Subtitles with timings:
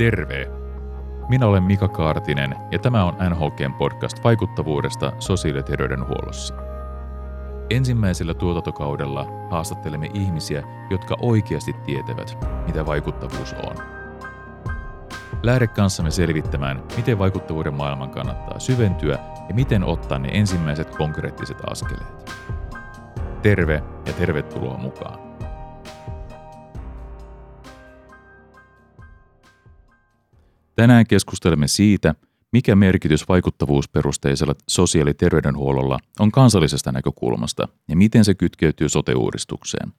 [0.00, 0.46] Terve!
[1.28, 6.54] Minä olen Mika Kaartinen ja tämä on NHKn podcast vaikuttavuudesta sosiaali- ja terveydenhuollossa.
[7.70, 13.76] Ensimmäisellä tuotantokaudella haastattelemme ihmisiä, jotka oikeasti tietävät, mitä vaikuttavuus on.
[15.42, 22.30] Lähde kanssamme selvittämään, miten vaikuttavuuden maailman kannattaa syventyä ja miten ottaa ne ensimmäiset konkreettiset askeleet.
[23.42, 25.29] Terve ja tervetuloa mukaan.
[30.80, 32.14] Tänään keskustelemme siitä,
[32.52, 39.92] mikä merkitys vaikuttavuusperusteisella sosiaali- ja terveydenhuollolla on kansallisesta näkökulmasta ja miten se kytkeytyy sote-uudistukseen.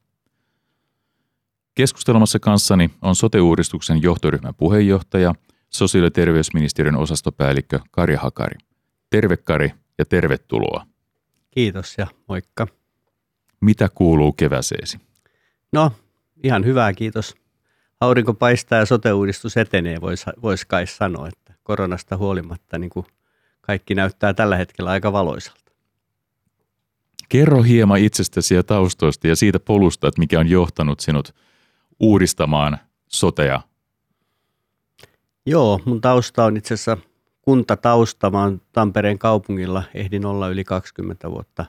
[1.76, 5.36] Keskustelmassa kanssani on sote-uudistuksen johtoryhmän puheenjohtaja,
[5.70, 8.58] sosiaali- ja terveysministeriön osastopäällikkö Kari Hakari.
[9.10, 10.86] Terve Kari ja tervetuloa.
[11.52, 12.68] Kiitos ja moikka.
[13.60, 14.98] Mitä kuuluu keväseesi?
[15.72, 15.92] No,
[16.44, 17.41] ihan hyvää, kiitos.
[18.02, 23.06] Aurinko paistaa ja sote-uudistus etenee, voisi vois kai sanoa, että koronasta huolimatta niin kuin
[23.62, 25.72] kaikki näyttää tällä hetkellä aika valoisalta.
[27.30, 31.36] Kerro hieman itsestäsi ja taustoista ja siitä polusta, että mikä on johtanut sinut
[32.00, 33.62] uudistamaan sotea.
[35.46, 36.98] Joo, mun tausta on itse asiassa
[37.42, 38.30] kuntatausta.
[38.30, 41.66] Mä oon Tampereen kaupungilla, ehdin olla yli 20 vuotta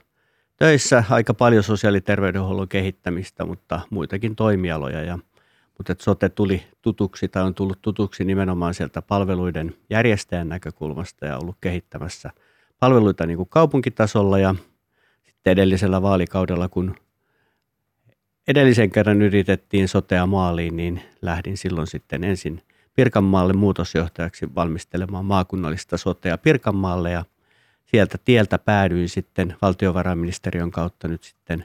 [0.56, 1.04] töissä.
[1.10, 5.02] Aika paljon sosiaali- ja terveydenhuollon kehittämistä, mutta muitakin toimialoja.
[5.02, 5.18] Ja,
[5.78, 11.56] mutta sote tuli tutuksi tai on tullut tutuksi nimenomaan sieltä palveluiden järjestäjän näkökulmasta ja ollut
[11.60, 12.30] kehittämässä
[12.80, 14.54] palveluita niin kuin kaupunkitasolla ja
[15.22, 16.94] sitten edellisellä vaalikaudella, kun
[18.48, 22.62] edellisen kerran yritettiin sotea maaliin, niin lähdin silloin sitten ensin
[22.94, 27.24] Pirkanmaalle muutosjohtajaksi valmistelemaan maakunnallista sotea Pirkanmaalle ja
[27.86, 31.64] sieltä tieltä päädyin sitten valtiovarainministeriön kautta nyt sitten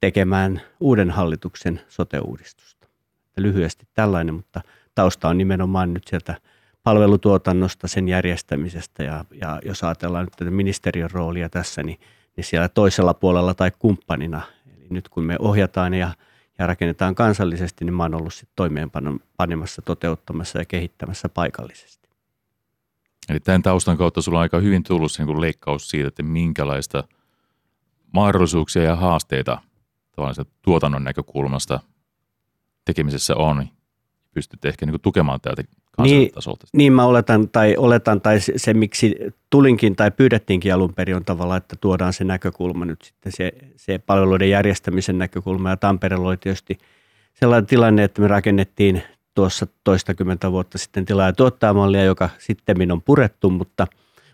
[0.00, 2.77] tekemään uuden hallituksen sote-uudistusta.
[3.42, 4.60] Lyhyesti tällainen, mutta
[4.94, 6.34] tausta on nimenomaan nyt sieltä
[6.82, 12.00] palvelutuotannosta, sen järjestämisestä ja, ja jos ajatellaan nyt tätä ministeriön roolia tässä, niin,
[12.36, 14.42] niin siellä toisella puolella tai kumppanina.
[14.76, 16.14] Eli nyt kun me ohjataan ja,
[16.58, 22.08] ja rakennetaan kansallisesti, niin mä oon ollut sitten toimeenpanemassa, toteuttamassa ja kehittämässä paikallisesti.
[23.28, 27.04] Eli tämän taustan kautta sulla on aika hyvin tullut se niin leikkaus siitä, että minkälaista
[28.12, 29.58] mahdollisuuksia ja haasteita
[30.62, 31.80] tuotannon näkökulmasta
[32.88, 33.66] tekemisessä on.
[34.34, 35.62] Pystyt ehkä niin tukemaan täältä
[36.02, 36.30] niin,
[36.72, 39.16] niin mä oletan tai, oletan, tai se, se, miksi
[39.50, 43.98] tulinkin tai pyydettiinkin alun perin on tavallaan, että tuodaan se näkökulma nyt sitten, se, se
[43.98, 45.70] palveluiden järjestämisen näkökulma.
[45.70, 46.78] Ja Tampereella oli tietysti
[47.34, 49.02] sellainen tilanne, että me rakennettiin
[49.34, 53.86] tuossa toistakymmentä vuotta sitten tilaa- ja tuottajamallia, joka sitten on purettu, mutta,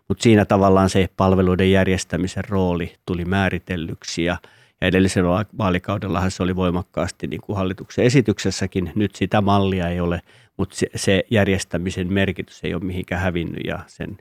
[0.09, 4.37] mutta siinä tavallaan se palveluiden järjestämisen rooli tuli määritellyksi ja,
[4.81, 8.93] ja edellisellä vaalikaudellahan se oli voimakkaasti niin kuin hallituksen esityksessäkin.
[8.95, 10.21] Nyt sitä mallia ei ole,
[10.57, 14.17] mutta se, se järjestämisen merkitys ei ole mihinkään hävinnyt ja sen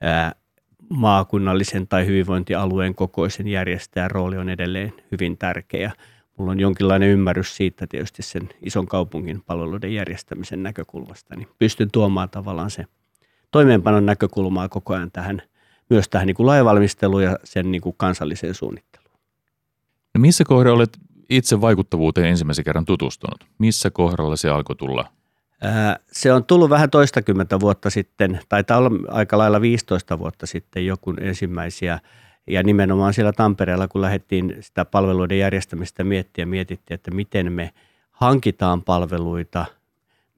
[0.00, 0.32] ää,
[0.88, 5.92] maakunnallisen tai hyvinvointialueen kokoisen järjestäjän rooli on edelleen hyvin tärkeä
[6.40, 12.30] mulla on jonkinlainen ymmärrys siitä tietysti sen ison kaupungin palveluiden järjestämisen näkökulmasta, niin pystyn tuomaan
[12.30, 12.84] tavallaan se
[13.50, 15.42] toimeenpanon näkökulmaa koko ajan tähän,
[15.90, 18.89] myös tähän niin kuin lainvalmisteluun ja sen niin kuin kansalliseen suunnitteluun.
[20.14, 20.98] No missä kohdalla olet
[21.30, 23.46] itse vaikuttavuuteen ensimmäisen kerran tutustunut?
[23.58, 25.08] Missä kohdalla se alkoi tulla?
[26.12, 31.14] se on tullut vähän toistakymmentä vuotta sitten, taitaa olla aika lailla 15 vuotta sitten joku
[31.20, 31.98] ensimmäisiä
[32.46, 37.70] ja nimenomaan siellä Tampereella, kun lähdettiin sitä palveluiden järjestämistä miettiä, mietittiin, että miten me
[38.10, 39.66] hankitaan palveluita,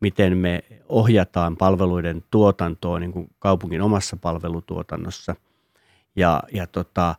[0.00, 5.36] miten me ohjataan palveluiden tuotantoa niin kuin kaupungin omassa palvelutuotannossa.
[6.16, 7.14] Ja, ja tota,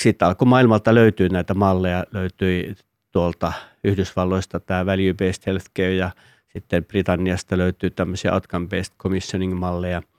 [0.00, 2.74] sitten alkoi maailmalta löytyä näitä malleja, löytyi
[3.12, 3.52] tuolta
[3.84, 6.10] Yhdysvalloista tämä value-based healthcare ja
[6.52, 10.02] sitten Britanniasta löytyy tämmöisiä outcome-based commissioning-malleja–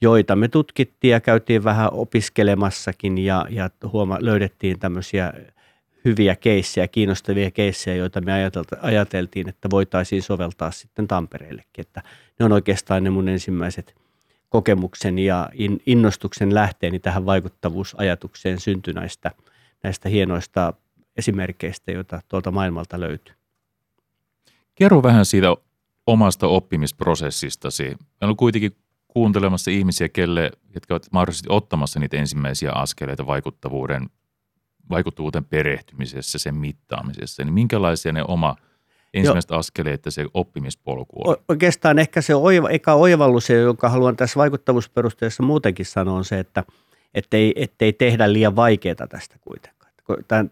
[0.00, 5.32] joita me tutkittiin ja käytiin vähän opiskelemassakin ja, ja huoma, löydettiin tämmöisiä
[6.04, 8.32] hyviä keissejä, kiinnostavia keissejä, joita me
[8.82, 11.82] ajateltiin, että voitaisiin soveltaa sitten Tampereellekin.
[11.86, 12.02] Että
[12.38, 13.94] ne on oikeastaan ne mun ensimmäiset
[14.48, 15.50] kokemuksen ja
[15.86, 19.30] innostuksen lähteeni tähän vaikuttavuusajatukseen syntyi näistä,
[19.82, 20.72] näistä hienoista
[21.16, 23.34] esimerkkeistä, joita tuolta maailmalta löytyy.
[24.74, 25.56] Kerro vähän siitä
[26.06, 27.84] omasta oppimisprosessistasi.
[27.84, 28.76] Meillä on kuitenkin
[29.08, 34.10] kuuntelemassa ihmisiä, kelle, jotka ovat mahdollisesti ottamassa niitä ensimmäisiä askeleita vaikuttavuuden,
[34.90, 38.56] vaikuttavuuteen perehtymisessä, sen mittaamisessa, niin minkälaisia ne oma
[39.14, 39.58] ensimmäiset Joo.
[39.58, 41.36] askeleet ja se oppimispolku on?
[41.48, 46.64] Oikeastaan ehkä se oiva, eka oivallus, jonka haluan tässä vaikuttavuusperusteessa muutenkin sanoa, on se, että
[47.14, 49.92] ettei, ettei tehdä liian vaikeaa tästä kuitenkaan.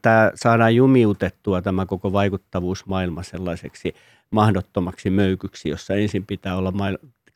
[0.03, 3.95] tämä saadaan jumiutettua tämä koko vaikuttavuusmaailma sellaiseksi
[4.31, 6.73] mahdottomaksi möykyksi, jossa ensin pitää olla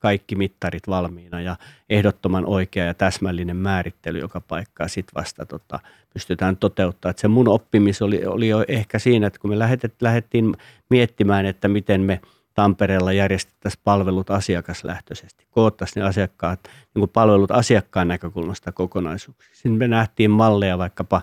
[0.01, 1.57] kaikki mittarit valmiina ja
[1.91, 5.81] ehdottoman oikea ja täsmällinen määrittely joka paikkaa sitten vasta tota,
[6.13, 7.11] pystytään toteuttaa.
[7.11, 9.59] Et se mun oppimis oli, oli jo ehkä siinä, että kun me
[10.01, 10.57] lähdettiin
[10.91, 12.21] miettimään, että miten me
[12.55, 19.55] Tampereella järjestettäisiin palvelut asiakaslähtöisesti, koottaisiin ne asiakkaat, niin kuin palvelut asiakkaan näkökulmasta kokonaisuuksiksi.
[19.55, 21.23] Sitten me nähtiin malleja vaikkapa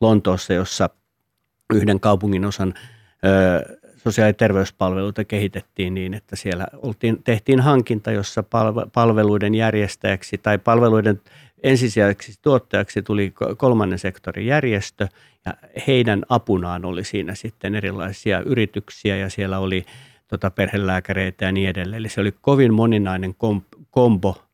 [0.00, 0.90] Lontoossa, jossa
[1.74, 2.74] yhden kaupungin osan
[4.10, 8.44] sosiaali- ja terveyspalveluita kehitettiin niin, että siellä oltiin, tehtiin hankinta, jossa
[8.94, 11.20] palveluiden järjestäjäksi tai palveluiden
[11.62, 15.08] ensisijaiseksi tuottajaksi tuli kolmannen sektorin järjestö
[15.46, 15.54] ja
[15.86, 19.84] heidän apunaan oli siinä sitten erilaisia yrityksiä ja siellä oli
[20.28, 22.00] tota, perhelääkäreitä ja niin edelleen.
[22.00, 24.48] Eli se oli kovin moninainen kom, kombo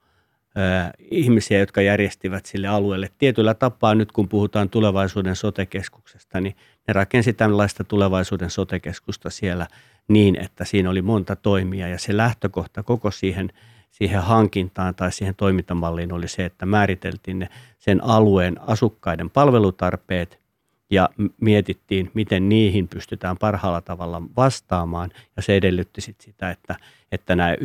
[1.11, 3.11] ihmisiä, jotka järjestivät sille alueelle.
[3.19, 6.57] Tietyllä tapaa nyt kun puhutaan tulevaisuuden sotekeskuksesta, niin
[6.89, 9.67] ne rakensi tällaista tulevaisuuden sotekeskusta siellä
[10.09, 13.53] niin, että siinä oli monta toimia ja se lähtökohta koko siihen,
[13.91, 17.49] siihen hankintaan tai siihen toimintamalliin oli se, että määriteltiin ne
[17.79, 20.45] sen alueen asukkaiden palvelutarpeet
[20.91, 21.09] ja
[21.41, 26.77] mietittiin, miten niihin pystytään parhaalla tavalla vastaamaan ja se edellytti sit sitä, että,
[27.13, 27.57] että nämä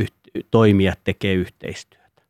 [0.51, 2.21] toimijat tekee yhteistyötä.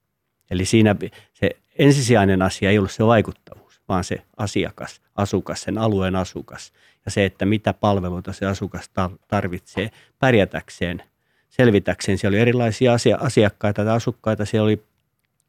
[0.52, 0.96] Eli siinä
[1.34, 6.74] se ensisijainen asia ei ollut se vaikuttavuus, vaan se asiakas, asukas, sen alueen asukas
[7.06, 8.90] ja se, että mitä palveluita se asukas
[9.28, 9.90] tarvitsee
[10.20, 11.04] pärjätäkseen,
[11.50, 12.18] selvitäkseen.
[12.18, 14.84] Siellä oli erilaisia asiakkaita tai asukkaita, siellä oli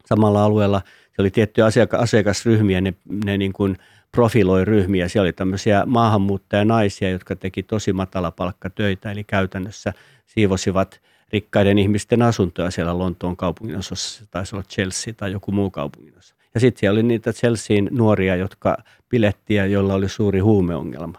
[0.06, 1.66] samalla alueella, siellä oli tiettyjä
[1.98, 2.94] asiakasryhmiä, ne,
[3.24, 3.78] ne niin kuin
[4.12, 5.08] profiloi ryhmiä.
[5.08, 9.92] Siellä oli tämmöisiä maahanmuuttajanaisia, jotka teki tosi matalapalkkatöitä, eli käytännössä
[10.26, 11.00] siivosivat
[11.32, 16.34] rikkaiden ihmisten asuntoja siellä Lontoon kaupunginosassa, se taisi olla Chelsea tai joku muu kaupunginosa.
[16.54, 18.76] Ja sitten siellä oli niitä Chelsean nuoria, jotka
[19.08, 21.18] pilettiä, joilla oli suuri huumeongelma.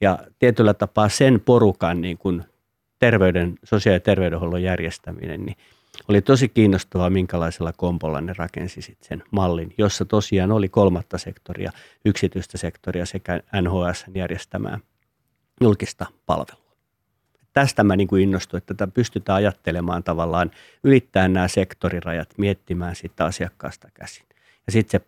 [0.00, 2.44] Ja tietyllä tapaa sen porukan niin kuin
[2.98, 5.56] terveyden, sosiaali- ja terveydenhuollon järjestäminen, niin
[6.08, 11.72] oli tosi kiinnostavaa, minkälaisella kompolla ne rakensi sit sen mallin, jossa tosiaan oli kolmatta sektoria,
[12.04, 14.80] yksityistä sektoria sekä NHS järjestämään
[15.60, 16.62] julkista palvelua
[17.52, 20.50] tästä mä niin kuin innostuin, että tätä pystytään ajattelemaan tavallaan,
[20.84, 24.31] ylittää nämä sektorirajat, miettimään sitä asiakkaasta käsin.
[24.66, 25.06] Ja sitten se,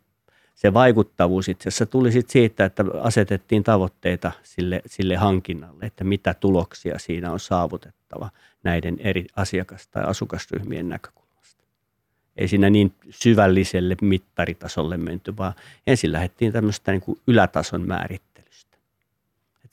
[0.55, 6.35] se vaikuttavuus itse asiassa tuli sit siitä, että asetettiin tavoitteita sille, sille hankinnalle, että mitä
[6.35, 8.31] tuloksia siinä on saavutettava
[8.63, 11.65] näiden eri asiakas- tai asukasryhmien näkökulmasta.
[12.37, 15.53] Ei siinä niin syvälliselle mittaritasolle menty, vaan
[15.87, 18.35] ensin lähdettiin tämmöistä niin kuin ylätason määrittelyä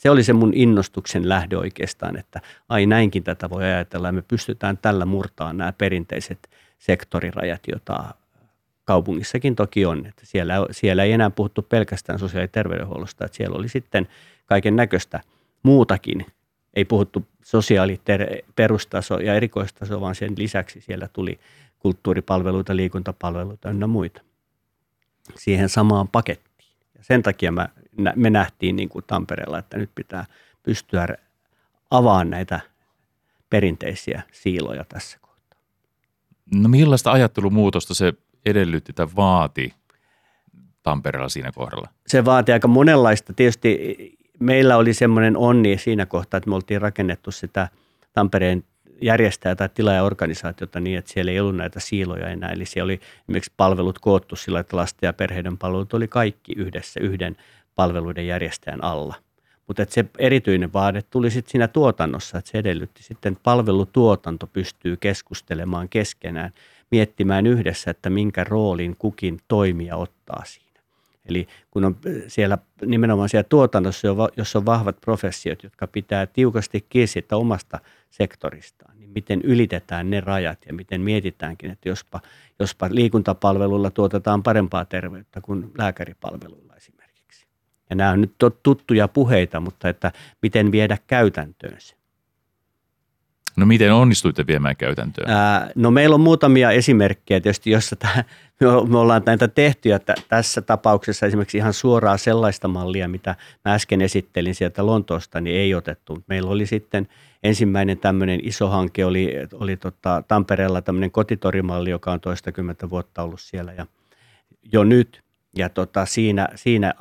[0.01, 4.21] se oli se mun innostuksen lähde oikeastaan, että ai näinkin tätä voi ajatella ja me
[4.21, 6.49] pystytään tällä murtaa nämä perinteiset
[6.79, 8.13] sektorirajat, joita
[8.91, 10.05] kaupungissakin toki on.
[10.05, 14.07] Että siellä, siellä ei enää puhuttu pelkästään sosiaali- ja terveydenhuollosta, että siellä oli sitten
[14.45, 15.19] kaiken näköistä
[15.63, 16.25] muutakin.
[16.73, 18.01] Ei puhuttu sosiaali-
[18.55, 21.39] perustaso ja erikoistaso, vaan sen lisäksi siellä tuli
[21.79, 24.21] kulttuuripalveluita, liikuntapalveluita ynnä muita
[25.35, 26.69] siihen samaan pakettiin.
[26.97, 27.69] Ja sen takia mä
[28.15, 30.25] me nähtiin niin kuin Tampereella, että nyt pitää
[30.63, 31.07] pystyä
[31.91, 32.59] avaamaan näitä
[33.49, 35.59] perinteisiä siiloja tässä kohtaa.
[36.53, 38.13] No millaista ajattelumuutosta se
[38.45, 39.73] edellytti tai vaati
[40.83, 41.89] Tampereella siinä kohdalla?
[42.07, 43.33] Se vaati aika monenlaista.
[43.33, 43.95] Tietysti
[44.39, 47.67] meillä oli semmoinen onni siinä kohtaa, että me oltiin rakennettu sitä
[48.13, 48.63] Tampereen
[49.01, 52.49] järjestää tai tilaajaorganisaatiota niin, että siellä ei ollut näitä siiloja enää.
[52.49, 56.99] Eli siellä oli esimerkiksi palvelut koottu sillä, että lasten ja perheiden palvelut oli kaikki yhdessä
[56.99, 57.37] yhden
[57.75, 59.15] palveluiden järjestäjän alla.
[59.67, 64.97] Mutta se erityinen vaade tuli sitten siinä tuotannossa, että se edellytti sitten, että palvelutuotanto pystyy
[64.97, 66.51] keskustelemaan keskenään,
[66.91, 70.81] miettimään yhdessä, että minkä roolin kukin toimija ottaa siinä.
[71.25, 74.07] Eli kun on siellä nimenomaan siellä tuotannossa,
[74.37, 77.79] jossa on vahvat professiot, jotka pitää tiukasti kiinni omasta
[78.09, 82.19] sektoristaan, niin miten ylitetään ne rajat ja miten mietitäänkin, että jospa,
[82.59, 87.01] jospa liikuntapalvelulla tuotetaan parempaa terveyttä kuin lääkäripalveluilla esimerkiksi
[87.91, 88.33] ja nämä on nyt
[88.63, 92.00] tuttuja puheita, mutta että miten viedä käytäntöön se.
[93.61, 95.29] No miten onnistuitte viemään käytäntöön?
[95.29, 98.23] Ää, no meillä on muutamia esimerkkejä tietysti, jossa tämä,
[98.87, 99.99] me ollaan näitä tehty ja
[100.29, 105.75] tässä tapauksessa esimerkiksi ihan suoraan sellaista mallia, mitä mä äsken esittelin sieltä Lontoosta, niin ei
[105.75, 106.23] otettu.
[106.27, 107.07] Meillä oli sitten
[107.43, 113.41] ensimmäinen tämmöinen iso hanke, oli, oli tota Tampereella tämmöinen kotitorimalli, joka on toistakymmentä vuotta ollut
[113.41, 113.85] siellä ja
[114.71, 115.23] jo nyt.
[115.55, 116.93] Ja tota, siinä, siinä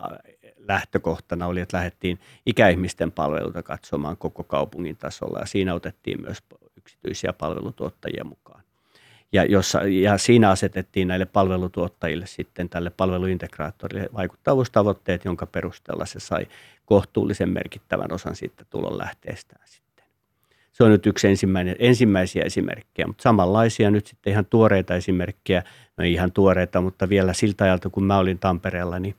[0.71, 6.39] lähtökohtana oli, että lähdettiin ikäihmisten palveluita katsomaan koko kaupungin tasolla ja siinä otettiin myös
[6.77, 8.63] yksityisiä palvelutuottajia mukaan.
[9.33, 16.47] ja, jossa, ja siinä asetettiin näille palvelutuottajille sitten tälle palveluintegraattorille vaikuttavuustavoitteet, jonka perusteella se sai
[16.85, 20.05] kohtuullisen merkittävän osan siitä tulonlähteestään sitten.
[20.73, 25.63] Se on nyt yksi ensimmäinen, ensimmäisiä esimerkkejä, mutta samanlaisia nyt sitten ihan tuoreita esimerkkejä,
[25.97, 29.17] no ihan tuoreita, mutta vielä siltä ajalta kun mä olin Tampereella, niin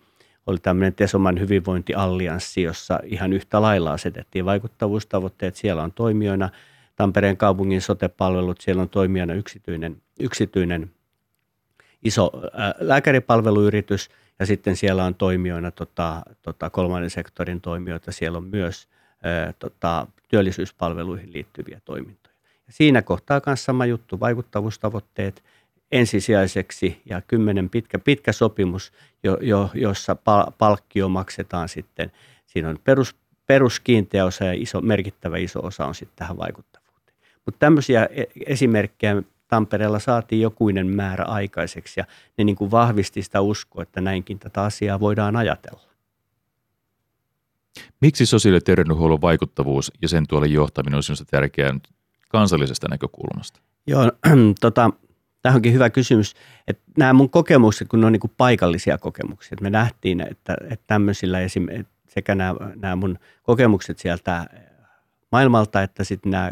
[0.47, 5.55] oli tämmöinen Tesoman hyvinvointiallianssi, jossa ihan yhtä lailla asetettiin vaikuttavuustavoitteet.
[5.55, 6.49] Siellä on toimijoina–
[7.01, 10.91] Tampereen kaupungin sotepalvelut, siellä on toimijana yksityinen, yksityinen
[12.03, 18.43] iso ää, lääkäripalveluyritys ja sitten siellä on toimijoina tota, tota, kolmannen sektorin toimijoita, siellä on
[18.43, 18.87] myös
[19.23, 22.35] ää, tota, työllisyyspalveluihin liittyviä toimintoja.
[22.67, 25.43] Ja siinä kohtaa myös sama juttu, vaikuttavuustavoitteet
[25.91, 28.91] ensisijaiseksi ja kymmenen pitkä, pitkä sopimus,
[29.23, 30.15] jo, jo, jossa
[30.57, 32.11] palkkio maksetaan sitten.
[32.47, 33.15] Siinä on perus,
[33.47, 37.17] peruskiinteä osa ja iso, merkittävä iso osa on sitten tähän vaikuttavuuteen.
[37.45, 42.05] Mutta tämmöisiä e-, esimerkkejä Tampereella saatiin jokuinen määrä aikaiseksi ja
[42.37, 45.91] ne niin kuin vahvisti sitä uskoa, että näinkin tätä asiaa voidaan ajatella.
[48.01, 51.73] Miksi sosiaali- ja terveydenhuollon vaikuttavuus ja sen tuolle johtaminen on sinusta tärkeää
[52.29, 53.59] kansallisesta näkökulmasta?
[53.87, 54.11] Joo,
[54.61, 54.91] tota,
[55.41, 56.33] tämä onkin hyvä kysymys.
[56.67, 60.55] Että nämä mun kokemukset, kun ne on niin kuin paikallisia kokemuksia, että me nähtiin, että,
[60.69, 61.67] että tämmöisillä esim,
[62.07, 64.45] sekä nämä, nämä mun kokemukset sieltä
[65.31, 66.51] maailmalta, että sitten nämä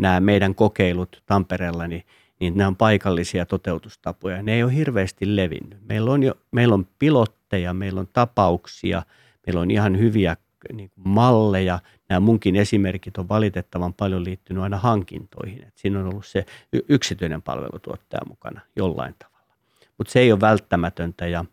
[0.00, 2.04] nämä meidän kokeilut Tampereella, niin,
[2.40, 4.42] niin nämä on paikallisia toteutustapoja.
[4.42, 5.78] Ne ei ole hirveästi levinnyt.
[5.88, 9.02] Meillä on, jo, meillä on pilotteja, meillä on tapauksia,
[9.46, 10.36] meillä on ihan hyviä
[10.72, 11.78] niin kuin malleja.
[12.08, 15.64] Nämä munkin esimerkit on valitettavan paljon liittynyt aina hankintoihin.
[15.64, 16.46] Et siinä on ollut se
[16.88, 19.54] yksityinen palvelutuottaja mukana jollain tavalla.
[19.98, 21.44] Mutta se ei ole välttämätöntä ja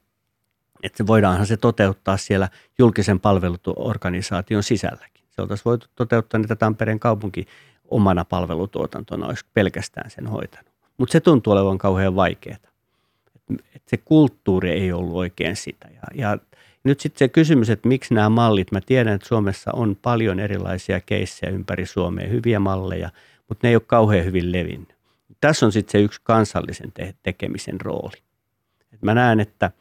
[0.83, 2.49] että voidaanhan se toteuttaa siellä
[2.79, 5.23] julkisen palveluorganisaation sisälläkin.
[5.29, 7.47] Se oltaisiin voitu toteuttaa niitä Tampereen kaupunki
[7.87, 10.73] omana palvelutuotantona olisi pelkästään sen hoitanut.
[10.97, 12.57] Mutta se tuntuu olevan kauhean vaikeaa.
[13.75, 15.87] Et se kulttuuri ei ollut oikein sitä.
[15.93, 16.37] Ja, ja
[16.87, 20.99] nyt sitten se kysymys, että miksi nämä mallit, mä tiedän, että Suomessa on paljon erilaisia
[20.99, 23.09] keissejä ympäri Suomea, hyviä malleja,
[23.47, 24.95] mutta ne ei ole kauhean hyvin levinnyt.
[25.41, 28.17] Tässä on sitten se yksi kansallisen te- tekemisen rooli.
[28.93, 29.71] Et mä näen, että,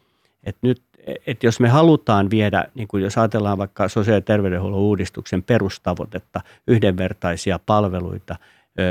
[0.45, 0.83] että nyt
[1.27, 6.41] että jos me halutaan viedä, niin kuin jos ajatellaan vaikka sosiaali- ja terveydenhuollon uudistuksen perustavoitetta,
[6.67, 8.37] yhdenvertaisia palveluita,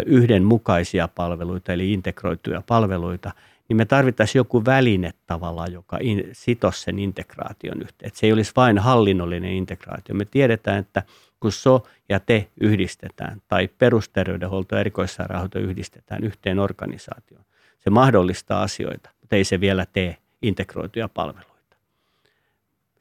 [0.06, 3.32] yhdenmukaisia palveluita, eli integroituja palveluita,
[3.70, 8.08] niin me tarvittaisiin joku väline tavallaan, joka in, sitosi sen integraation yhteen.
[8.08, 10.16] Että se ei olisi vain hallinnollinen integraatio.
[10.16, 11.04] Me tiedetään, että
[11.40, 17.46] kun so ja te yhdistetään, tai perusterveydenhuolto ja erikoissairaanhoito yhdistetään yhteen organisaatioon,
[17.80, 21.56] se mahdollistaa asioita, mutta ei se vielä tee integroituja palveluita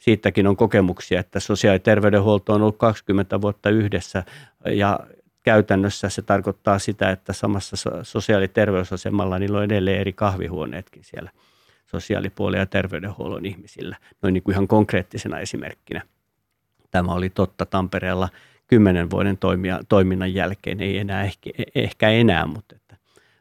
[0.05, 4.25] siitäkin on kokemuksia, että sosiaali- ja terveydenhuolto on ollut 20 vuotta yhdessä
[4.67, 5.01] ja
[5.45, 11.31] käytännössä se tarkoittaa sitä, että samassa sosiaali- ja terveysasemalla niillä on edelleen eri kahvihuoneetkin siellä
[11.87, 13.97] sosiaalipuolen ja terveydenhuollon ihmisillä.
[14.23, 16.03] Noin niin kuin ihan konkreettisena esimerkkinä.
[16.91, 18.29] Tämä oli totta Tampereella
[18.67, 22.77] kymmenen vuoden toimia, toiminnan jälkeen, ei enää ehkä, ehkä enää, mutta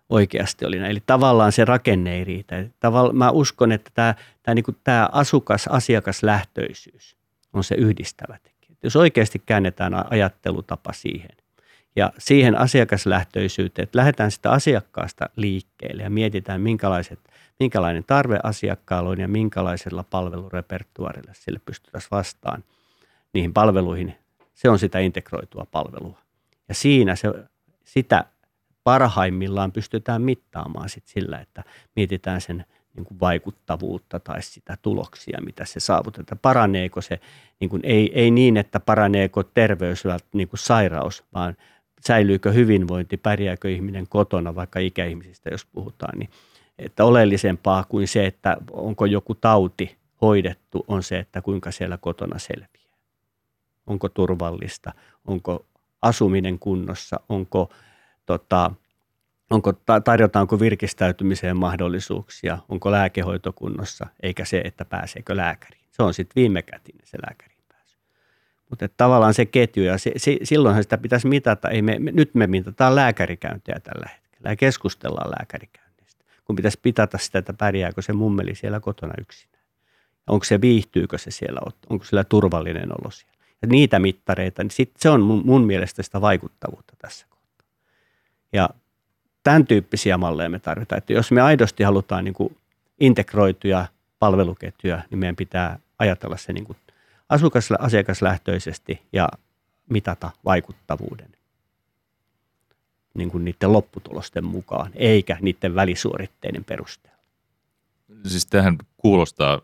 [0.10, 0.78] oikeasti oli.
[0.78, 2.66] Eli tavallaan se rakenne ei riitä.
[2.80, 7.18] Tavallaan mä uskon, että tämä, tämä, niin kuin tämä asukas, asiakaslähtöisyys
[7.54, 8.78] on se yhdistävä tekijä.
[8.84, 11.43] Jos oikeasti käännetään ajattelutapa siihen
[11.96, 17.20] ja siihen asiakaslähtöisyyteen, että lähdetään sitä asiakkaasta liikkeelle ja mietitään, minkälaiset,
[17.60, 22.64] minkälainen tarve asiakkaalla on ja minkälaisella palvelurepertuarilla sille pystyttäisiin vastaan
[23.34, 24.16] niihin palveluihin.
[24.54, 26.20] Se on sitä integroitua palvelua.
[26.70, 27.28] Ja siinä se,
[27.84, 28.26] sitä
[28.84, 31.64] parhaimmillaan pystytään mittaamaan sit sillä, että
[31.96, 36.40] mietitään sen niin kuin vaikuttavuutta tai sitä tuloksia, mitä se saavutetaan.
[36.42, 37.20] Paraneeko se,
[37.60, 41.58] niin kuin, ei, ei niin, että paraneeko terveys niin kuin sairaus, vaan
[42.08, 46.30] säilyykö hyvinvointi, pärjääkö ihminen kotona, vaikka ikäihmisistä jos puhutaan, niin
[46.80, 52.40] että oleellisempaa kuin se, että onko joku tauti hoidettu, on se, että kuinka siellä kotona
[52.40, 52.98] selviää.
[53.88, 54.92] Onko turvallista,
[55.26, 55.66] onko
[56.02, 57.70] asuminen kunnossa, onko
[58.26, 58.72] tota,
[59.50, 65.84] onko, tarjotaanko virkistäytymiseen mahdollisuuksia, onko lääkehoito kunnossa, eikä se, että pääseekö lääkäriin.
[65.92, 67.53] Se on sitten viimekätinen se lääkäriin pääsy.
[68.74, 72.36] Mutta tavallaan se ketju, ja se, se, silloinhan sitä pitäisi mitata, ei me, me, nyt
[72.36, 78.14] me mitataan lääkärikäyntiä tällä hetkellä ja keskustellaan lääkärikäynnistä, kun pitäisi pitata sitä, että pärjääkö se
[78.14, 79.64] mummeli siellä kotona yksinään.
[80.28, 83.38] Onko se, viihtyykö se siellä, onko sillä turvallinen olo siellä.
[83.62, 87.26] Ja niitä mittareita, niin sit se on mun, mun mielestä sitä vaikuttavuutta tässä
[88.54, 88.70] ja
[89.44, 90.98] tämän tyyppisiä malleja me tarvitaan.
[90.98, 92.58] Että jos me aidosti halutaan niin kuin
[93.00, 93.86] integroituja
[94.20, 96.78] palveluketjuja, niin meidän pitää ajatella se niin kuin
[97.30, 99.30] asukas, asiakaslähtöisesti ja
[99.90, 101.30] mitata vaikuttavuuden.
[103.14, 107.20] niin kuin niiden lopputulosten mukaan, eikä niiden välisuoritteiden perusteella.
[108.28, 109.62] Siis tähän kuulostaa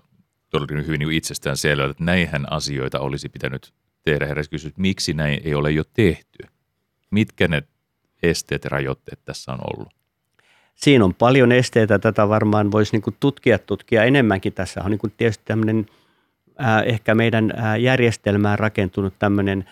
[0.50, 3.74] todella hyvin niin itsestään selvältä, että näinhän asioita olisi pitänyt
[4.04, 4.26] tehdä.
[4.26, 6.44] Heräsi kysyä, että miksi näin ei ole jo tehty?
[7.12, 7.64] Mitkä ne
[8.24, 9.94] esteet ja rajoitteet tässä on ollut?
[10.76, 12.00] Siinä on paljon esteitä.
[12.00, 14.54] Tätä varmaan voisi niin tutkia, tutkia enemmänkin.
[14.54, 15.86] Tässä on niin tietysti tämmöinen
[16.86, 19.66] ehkä meidän äh, järjestelmään rakentunut tämmöinen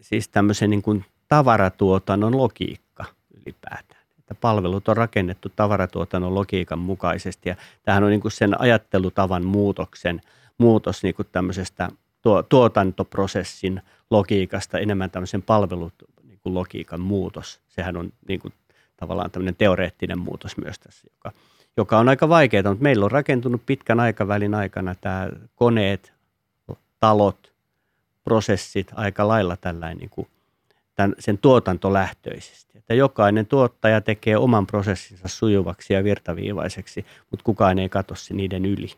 [0.00, 4.00] siis tämmöisen niin kuin tavaratuotannon logiikka ylipäätään.
[4.18, 10.20] Että palvelut on rakennettu tavaratuotannon logiikan mukaisesti ja tämähän on niin kuin sen ajattelutavan muutoksen
[10.58, 11.88] muutos niin kuin tämmöisestä
[12.22, 17.60] tuo, tuotantoprosessin logiikasta enemmän tämmöisen palvelut niin kuin logiikan muutos.
[17.68, 18.54] Sehän on niin kuin
[18.96, 21.32] tavallaan tämmöinen teoreettinen muutos myös tässä, joka,
[21.76, 26.12] joka on aika vaikeaa, mutta meillä on rakentunut pitkän aikavälin aikana tämä koneet,
[27.00, 27.52] talot,
[28.24, 30.28] prosessit aika lailla tällainen niin kuin
[30.94, 32.78] tämän, sen tuotantolähtöisesti.
[32.78, 38.92] Että jokainen tuottaja tekee oman prosessinsa sujuvaksi ja virtaviivaiseksi, mutta kukaan ei katso niiden yli.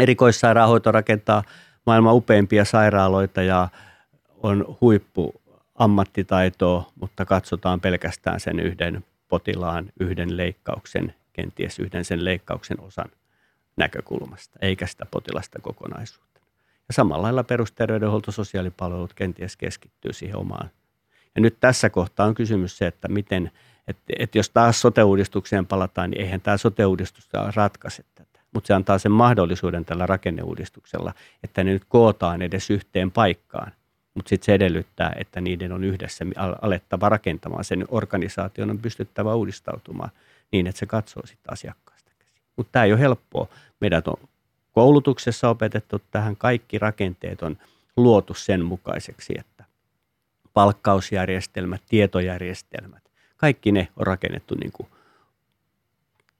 [0.00, 1.42] Erikoissairaanhoito rakentaa
[1.86, 3.68] maailman upeimpia sairaaloita ja
[4.42, 5.40] on huippu
[5.74, 13.10] ammattitaitoa, mutta katsotaan pelkästään sen yhden potilaan, yhden leikkauksen, kenties yhden sen leikkauksen osan
[13.76, 16.40] näkökulmasta, eikä sitä potilasta kokonaisuutta.
[16.88, 20.70] Ja samalla lailla perusterveydenhuolto, sosiaalipalvelut kenties keskittyy siihen omaan.
[21.34, 23.50] Ja nyt tässä kohtaa on kysymys se, että miten,
[23.88, 28.40] että, että jos taas sote-uudistukseen palataan, niin eihän tämä sote-uudistus ratkaise tätä.
[28.54, 33.72] Mutta se antaa sen mahdollisuuden tällä rakenneuudistuksella, että ne nyt kootaan edes yhteen paikkaan
[34.14, 36.24] mutta sitten se edellyttää, että niiden on yhdessä
[36.62, 37.64] alettava rakentamaan.
[37.64, 40.10] Sen organisaation on pystyttävä uudistautumaan
[40.52, 42.42] niin, että se katsoo sitten asiakkaasta käsin.
[42.56, 43.48] Mutta tämä ei ole helppoa.
[43.80, 44.28] Meidät on
[44.72, 47.56] koulutuksessa opetettu tähän, kaikki rakenteet on
[47.96, 49.64] luotu sen mukaiseksi, että
[50.54, 53.02] palkkausjärjestelmät, tietojärjestelmät,
[53.36, 54.88] kaikki ne on rakennettu niin kuin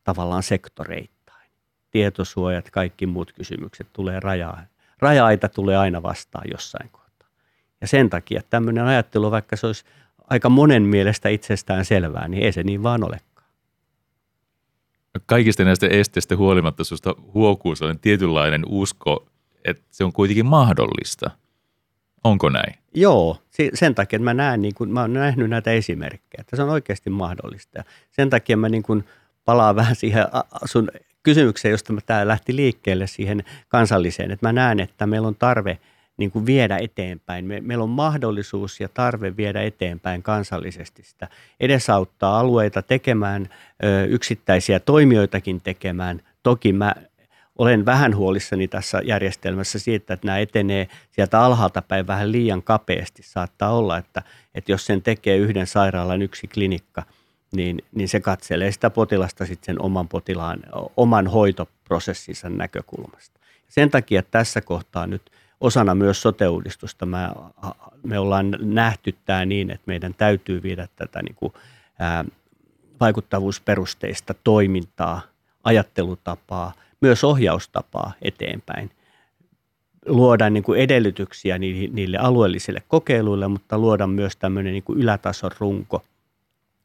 [0.04, 1.50] tavallaan sektoreittain.
[1.90, 4.62] Tietosuojat, kaikki muut kysymykset tulee rajaa.
[4.98, 6.90] Raja-aita tulee aina vastaan jossain
[7.80, 9.84] ja sen takia tämmöinen ajattelu, vaikka se olisi
[10.30, 13.29] aika monen mielestä itsestään selvää, niin ei se niin vaan olekaan.
[15.26, 19.26] Kaikista näistä esteistä huolimatta sinusta huokuu sellainen tietynlainen usko,
[19.64, 21.30] että se on kuitenkin mahdollista.
[22.24, 22.74] Onko näin?
[22.94, 23.42] Joo,
[23.74, 26.70] sen takia että mä näen, niin kun, mä oon nähnyt näitä esimerkkejä, että se on
[26.70, 27.84] oikeasti mahdollista.
[28.10, 29.04] Sen takia mä niin kun
[29.44, 30.24] palaan vähän siihen
[30.64, 30.88] sun
[31.22, 35.78] kysymykseen, josta tämä lähti liikkeelle siihen kansalliseen, että mä näen, että meillä on tarve–
[36.20, 37.44] niin kuin viedä eteenpäin.
[37.44, 41.28] Me, meillä on mahdollisuus ja tarve viedä eteenpäin kansallisesti sitä,
[41.60, 43.48] edesauttaa alueita tekemään,
[43.84, 46.22] ö, yksittäisiä toimijoitakin tekemään.
[46.42, 46.94] Toki mä
[47.58, 53.22] olen vähän huolissani tässä järjestelmässä siitä, että nämä etenee sieltä alhaalta päin vähän liian kapeasti.
[53.22, 54.22] Saattaa olla, että,
[54.54, 57.02] että jos sen tekee yhden sairaalan yksi klinikka,
[57.52, 60.60] niin, niin se katselee sitä potilasta sitten sen oman potilaan,
[60.96, 63.40] oman hoitoprosessinsa näkökulmasta.
[63.68, 65.22] Sen takia tässä kohtaa nyt–
[65.60, 67.34] osana myös sote-uudistusta mä,
[68.02, 71.52] me ollaan nähty tämä niin, että meidän täytyy viedä tätä niin kuin,
[71.98, 72.24] ää,
[73.00, 75.20] vaikuttavuusperusteista toimintaa,
[75.64, 78.90] ajattelutapaa, myös ohjaustapaa eteenpäin.
[80.06, 86.02] Luoda niin kuin edellytyksiä niille, alueellisille kokeiluille, mutta luoda myös tämmöinen niin kuin ylätason runko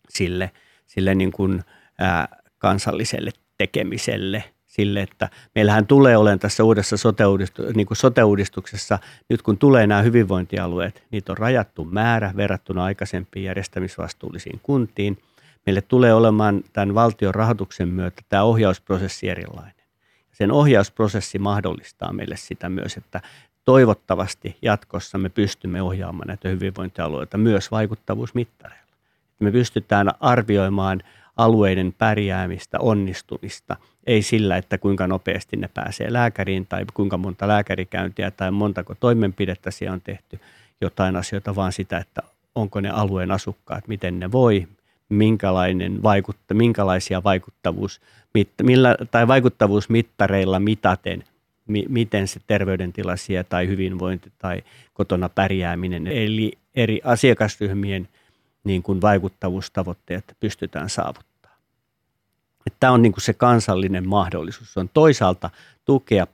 [0.09, 0.51] sille,
[0.87, 1.63] sille niin kuin,
[1.99, 4.43] ää, kansalliselle tekemiselle–
[4.75, 10.01] sille, että meillähän tulee olemaan tässä uudessa sote-uudistuksessa, niin kuin sote-uudistuksessa, nyt kun tulee nämä
[10.01, 15.17] hyvinvointialueet, niitä on rajattu määrä verrattuna aikaisempiin järjestämisvastuullisiin kuntiin.
[15.65, 19.85] Meille tulee olemaan tämän valtion rahoituksen myötä tämä ohjausprosessi erilainen.
[20.31, 23.21] Sen ohjausprosessi mahdollistaa meille sitä myös, että
[23.65, 28.85] toivottavasti jatkossa me pystymme ohjaamaan näitä hyvinvointialueita myös vaikuttavuusmittareilla.
[29.39, 31.01] Me pystytään arvioimaan
[31.37, 33.75] alueiden pärjäämistä, onnistumista,
[34.07, 39.71] ei sillä, että kuinka nopeasti ne pääsee lääkäriin tai kuinka monta lääkärikäyntiä tai montako toimenpidettä
[39.71, 40.39] siellä on tehty
[40.81, 42.21] jotain asioita, vaan sitä, että
[42.55, 44.67] onko ne alueen asukkaat, miten ne voi,
[45.09, 48.01] minkälainen vaikutta, minkälaisia vaikuttavuus,
[48.63, 51.23] millä, tai vaikuttavuusmittareilla mitaten,
[51.67, 53.13] mi, miten se terveydentila
[53.49, 58.07] tai hyvinvointi tai kotona pärjääminen, eli eri asiakasryhmien–
[58.65, 61.59] niin kuin vaikuttavuustavoitteet pystytään saavuttamaan.
[62.79, 64.73] Tämä on niin kuin se kansallinen mahdollisuus.
[64.73, 65.49] Se on toisaalta
[65.85, 66.27] tukea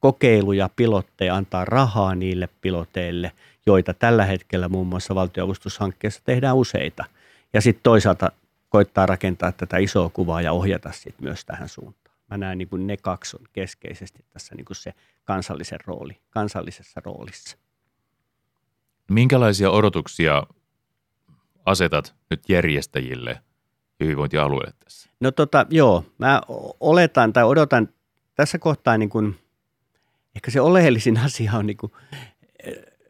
[0.00, 3.32] kokeiluja, pilotteja, antaa rahaa niille piloteille,
[3.66, 7.04] joita tällä hetkellä muun muassa valtioavustushankkeessa tehdään useita.
[7.52, 8.32] Ja sitten toisaalta
[8.68, 12.16] koittaa rakentaa tätä isoa kuvaa ja ohjata sit myös tähän suuntaan.
[12.30, 17.00] Mä näen niin kuin ne kaksi on keskeisesti tässä niin kuin se kansallisen rooli, kansallisessa
[17.04, 17.56] roolissa.
[19.10, 20.42] Minkälaisia odotuksia
[21.64, 23.40] asetat nyt järjestäjille
[24.00, 25.10] hyvinvointialueelle tässä?
[25.20, 26.40] No tota, joo, mä
[26.80, 27.88] oletan tai odotan
[28.34, 29.36] tässä kohtaa niin kuin,
[30.36, 31.92] ehkä se oleellisin asia on niin kuin,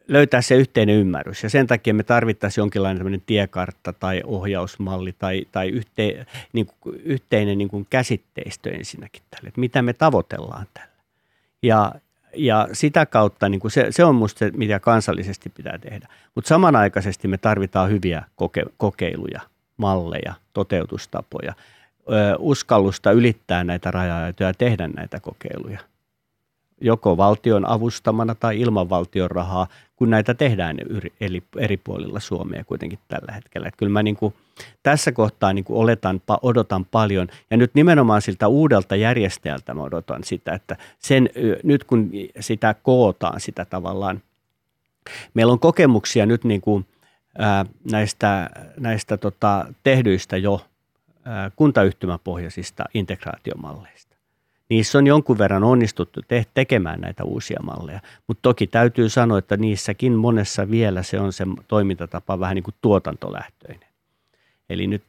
[0.07, 1.43] löytää se yhteinen ymmärrys.
[1.43, 7.57] Ja sen takia me tarvittaisiin jonkinlainen tiekartta tai ohjausmalli tai, tai yhte, niin kuin, yhteinen
[7.57, 10.95] niin kuin käsitteistö ensinnäkin tälle, että mitä me tavoitellaan tällä.
[11.61, 11.95] Ja,
[12.35, 16.07] ja sitä kautta niin kuin se, se on minusta se, mitä kansallisesti pitää tehdä.
[16.35, 19.41] Mutta samanaikaisesti me tarvitaan hyviä koke, kokeiluja,
[19.77, 21.53] malleja, toteutustapoja,
[22.11, 25.79] ö, uskallusta ylittää näitä rajoja ja tehdä näitä kokeiluja–
[26.81, 30.77] joko valtion avustamana tai ilman valtion rahaa, kun näitä tehdään
[31.19, 33.67] eri, eri puolilla Suomea kuitenkin tällä hetkellä.
[33.67, 34.33] Että kyllä mä niin kuin
[34.83, 40.23] tässä kohtaa niin kuin oletan, odotan paljon ja nyt nimenomaan siltä uudelta järjestäjältä mä odotan
[40.23, 41.29] sitä, että sen,
[41.63, 44.21] nyt kun sitä kootaan sitä tavallaan,
[45.33, 46.85] meillä on kokemuksia nyt niin kuin,
[47.91, 50.65] näistä, näistä tota, tehdyistä jo
[51.55, 54.14] kuntayhtymäpohjaisista integraatiomalleista
[54.69, 59.57] niissä on jonkun verran onnistuttu te- tekemään näitä uusia malleja, mutta toki täytyy sanoa, että
[59.57, 63.89] niissäkin monessa vielä se on se toimintatapa vähän niin kuin tuotantolähtöinen.
[64.69, 65.03] Eli nyt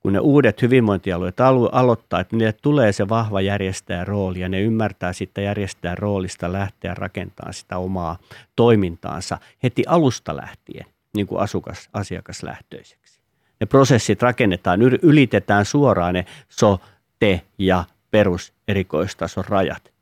[0.00, 4.60] kun ne uudet hyvinvointialueet alu- aloittaa, että niille tulee se vahva järjestäjän rooli ja ne
[4.60, 8.18] ymmärtää sitten järjestäjän roolista lähteä rakentamaan sitä omaa
[8.56, 13.20] toimintaansa heti alusta lähtien niin kuin asukas, asiakaslähtöiseksi.
[13.60, 16.80] Ne prosessit rakennetaan, ylitetään suoraan ne so,
[17.18, 19.92] te ja perus erikoistason rajat.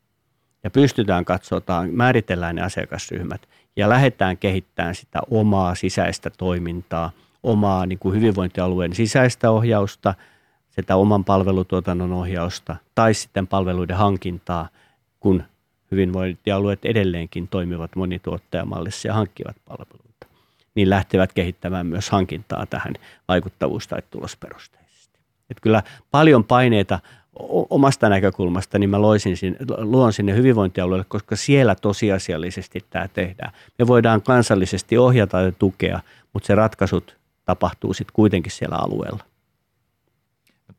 [0.64, 7.10] Ja pystytään katsotaan, määritellään ne asiakasryhmät ja lähdetään kehittämään sitä omaa sisäistä toimintaa,
[7.42, 10.14] omaa niin kuin hyvinvointialueen sisäistä ohjausta,
[10.70, 14.68] sitä oman palvelutuotannon ohjausta tai sitten palveluiden hankintaa,
[15.20, 15.42] kun
[15.90, 20.26] hyvinvointialueet edelleenkin toimivat monituottajamallissa ja hankkivat palveluita,
[20.74, 22.94] niin lähtevät kehittämään myös hankintaa tähän
[23.28, 25.18] vaikuttavuus- tai tulosperusteisesti.
[25.50, 26.98] Että kyllä paljon paineita
[27.70, 33.52] omasta näkökulmasta, niin mä loisin sinne, luon sinne hyvinvointialueelle, koska siellä tosiasiallisesti tämä tehdään.
[33.78, 36.00] Me voidaan kansallisesti ohjata ja tukea,
[36.32, 39.24] mutta se ratkaisut tapahtuu sitten kuitenkin siellä alueella.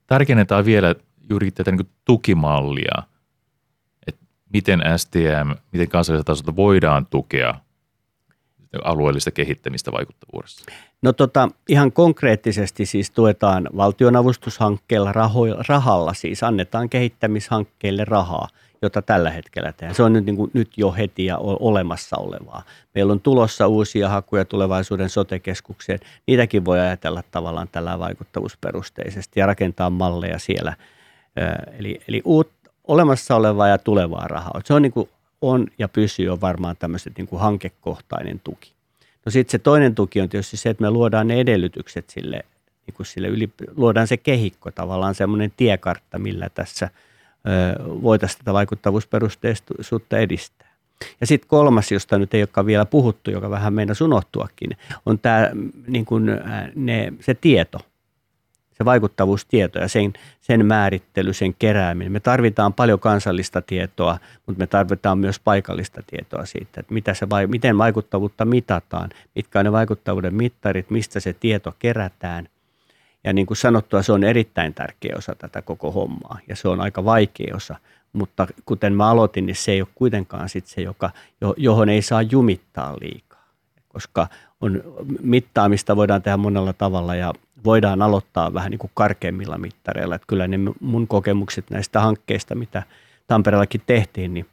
[0.08, 0.96] Tärkeintä vielä
[1.30, 3.04] juuri tätä niin tukimallia,
[4.08, 7.56] että miten STM, miten kansallisella tasolla voidaan tukea
[8.84, 10.66] alueellista kehittämistä vaikuttavuudessa?
[11.02, 18.48] No tota, ihan konkreettisesti siis tuetaan valtionavustushankkeella raho- rahalla, siis annetaan kehittämishankkeille rahaa,
[18.82, 19.96] jota tällä hetkellä tehdään.
[19.96, 22.64] Se on nyt, niin kuin, nyt jo heti ja olemassa olevaa.
[22.96, 26.00] Meillä on tulossa uusia hakuja tulevaisuuden sotekeskukseen.
[26.28, 30.74] Niitäkin voi ajatella tavallaan tällä vaikuttavuusperusteisesti ja rakentaa malleja siellä.
[31.80, 32.50] Eli, eli uut,
[32.88, 34.62] olemassa olevaa ja tulevaa rahaa.
[34.66, 35.10] Se on, niin kuin,
[35.42, 38.72] on ja pysyy on varmaan tämmöiset niin kuin hankekohtainen tuki.
[39.26, 42.46] No sitten se toinen tuki on tietysti se, että me luodaan ne edellytykset sille,
[42.88, 46.90] niin kuin sille yli, luodaan se kehikko tavallaan semmoinen tiekartta, millä tässä
[48.02, 50.72] voitaisiin tätä vaikuttavuusperusteisuutta edistää.
[51.22, 55.50] Ja sitten kolmas, josta nyt ei olekaan vielä puhuttu, joka vähän meidän unohtuakin, on tämä
[55.88, 56.26] niin kuin,
[56.76, 57.80] ne, se tieto–
[59.82, 62.12] ja sen, sen määrittely, sen kerääminen.
[62.12, 67.28] Me tarvitaan paljon kansallista tietoa, mutta me tarvitaan myös paikallista tietoa siitä, että mitä se,
[67.48, 72.48] miten vaikuttavuutta mitataan, mitkä on ne vaikuttavuuden mittarit, mistä se tieto kerätään.
[73.24, 76.82] Ja niin kuin sanottua, se on erittäin tärkeä osa tätä koko hommaa ja se on
[76.82, 77.76] aika vaikea osa.
[78.14, 81.10] Mutta kuten mä aloitin, niin se ei ole kuitenkaan sit se, joka,
[81.58, 83.31] johon ei saa jumittaa liikaa,
[83.94, 84.28] koska
[84.62, 84.84] on,
[85.22, 90.16] mittaamista voidaan tehdä monella tavalla ja voidaan aloittaa vähän niin kuin karkeimmilla mittareilla.
[90.16, 92.84] Että kyllä ne mun kokemukset näistä hankkeista, mitä
[93.28, 94.46] Tampereellakin tehtiin, niin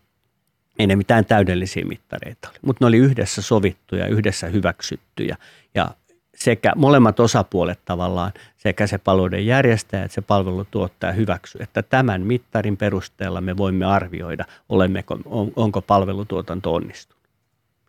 [0.78, 2.58] ei ne mitään täydellisiä mittareita oli.
[2.62, 5.36] Mutta ne oli yhdessä sovittuja, yhdessä hyväksyttyjä
[5.74, 5.90] ja
[6.34, 12.76] sekä molemmat osapuolet tavallaan, sekä se palveluiden järjestäjä että se palvelutuottaja hyväksyy, että tämän mittarin
[12.76, 17.22] perusteella me voimme arvioida, olemmeko, on, onko palvelutuotanto onnistunut.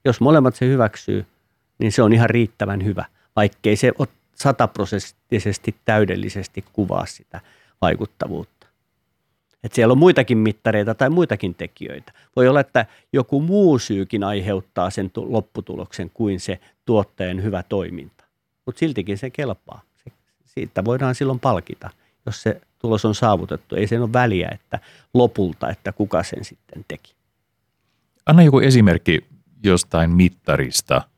[0.06, 1.26] Jos molemmat se hyväksyy,
[1.80, 7.42] niin se on ihan riittävän hyvä, vaikkei se ole sataprosenttisesti täydellisesti kuvaa sitä
[7.82, 8.68] vaikuttavuutta.
[9.64, 12.14] Et siellä on muitakin mittareita tai muitakin tekijöitä.
[12.36, 18.24] Voi olla, että joku muu syykin aiheuttaa sen lopputuloksen kuin se tuottajan hyvä toiminta.
[18.66, 19.82] Mutta siltikin se kelpaa.
[20.46, 21.90] Siitä voidaan silloin palkita,
[22.26, 23.76] jos se tulos on saavutettu.
[23.76, 24.80] Ei sen ole väliä, että
[25.14, 27.14] lopulta, että kuka sen sitten teki.
[28.26, 29.26] Anna joku esimerkki
[29.64, 31.02] jostain mittarista–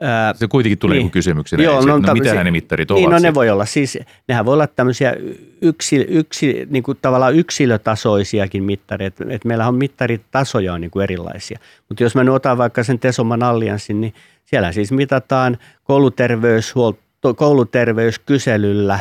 [0.00, 1.10] Ää, se kuitenkin tulee niin.
[1.10, 3.00] kysymyksenä Joo, no, no mitä ne mittarit ovat?
[3.00, 5.16] Niin, no ne voi olla, siis nehän voi olla tämmöisiä
[5.62, 11.58] yksi, yksi, niin kuin tavallaan yksilötasoisiakin mittareita, että meillä on mittaritasoja on niin kuin erilaisia.
[11.88, 19.00] Mutta jos mä nyt otan vaikka sen Tesoman allianssin, niin siellä siis mitataan kouluterveyshuolto kouluterveyskyselyllä,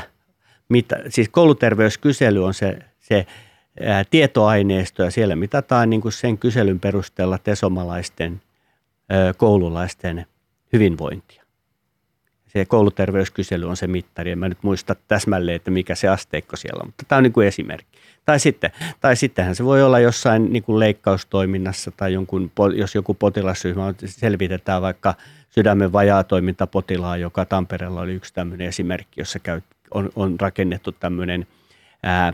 [0.69, 3.25] mitä, siis kouluterveyskysely on se, se
[3.85, 8.41] ää, tietoaineisto ja siellä mitataan niin kuin sen kyselyn perusteella tesomalaisten
[9.09, 10.25] ää, koululaisten
[10.73, 11.43] hyvinvointia.
[12.47, 14.31] Se kouluterveyskysely on se mittari.
[14.31, 17.33] En mä nyt muista täsmälleen, että mikä se asteikko siellä on, mutta tämä on niin
[17.33, 17.99] kuin esimerkki.
[18.25, 23.13] Tai, sitten, tai sittenhän se voi olla jossain niin kuin leikkaustoiminnassa tai jonkun, jos joku
[23.13, 25.15] potilasryhmä selvitetään vaikka
[25.49, 25.91] sydämen
[26.27, 31.47] toiminta potilaan, joka Tampereella oli yksi tämmöinen esimerkki, jossa käy, on, on rakennettu tämmöinen
[32.03, 32.33] ää,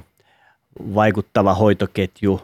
[0.96, 2.42] vaikuttava hoitoketju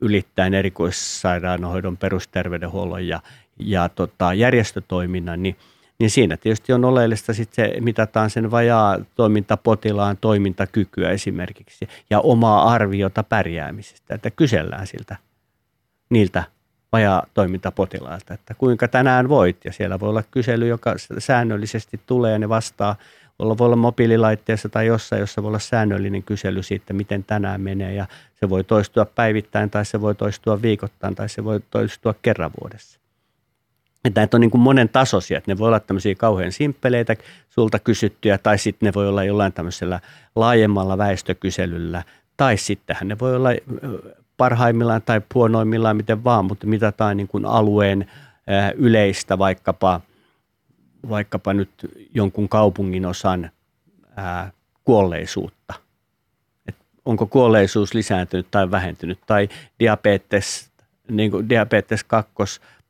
[0.00, 3.20] ylittäen erikoissairaanhoidon, perusterveydenhuollon ja,
[3.58, 5.56] ja tota, järjestötoiminnan, niin–
[6.02, 12.72] niin siinä tietysti on oleellista sitten se, mitataan sen vajaa toimintapotilaan toimintakykyä esimerkiksi ja omaa
[12.72, 15.16] arviota pärjäämisestä, että kysellään siltä
[16.10, 16.44] niiltä
[16.92, 22.38] vajaa toimintapotilailta, että kuinka tänään voit ja siellä voi olla kysely, joka säännöllisesti tulee ja
[22.38, 22.96] ne vastaa
[23.38, 27.94] olla, voi olla mobiililaitteessa tai jossain, jossa voi olla säännöllinen kysely siitä, miten tänään menee
[27.94, 28.06] ja
[28.40, 33.01] se voi toistua päivittäin tai se voi toistua viikoittain tai se voi toistua kerran vuodessa.
[34.04, 37.16] Että näitä on niin kuin monen tasoisia, että ne voi olla tämmöisiä kauhean simppeleitä
[37.48, 40.00] sulta kysyttyjä, tai sitten ne voi olla jollain tämmöisellä
[40.36, 42.02] laajemmalla väestökyselyllä,
[42.36, 43.50] tai sittenhän ne voi olla
[44.36, 48.10] parhaimmillaan tai huonoimmillaan, miten vaan, mutta mitataan niin kuin alueen
[48.76, 50.00] yleistä vaikkapa,
[51.08, 51.70] vaikkapa nyt
[52.14, 53.50] jonkun kaupungin osan
[54.84, 55.74] kuolleisuutta.
[56.66, 60.70] Et onko kuolleisuus lisääntynyt tai vähentynyt, tai diabetes,
[61.10, 62.32] niin kuin diabetes 2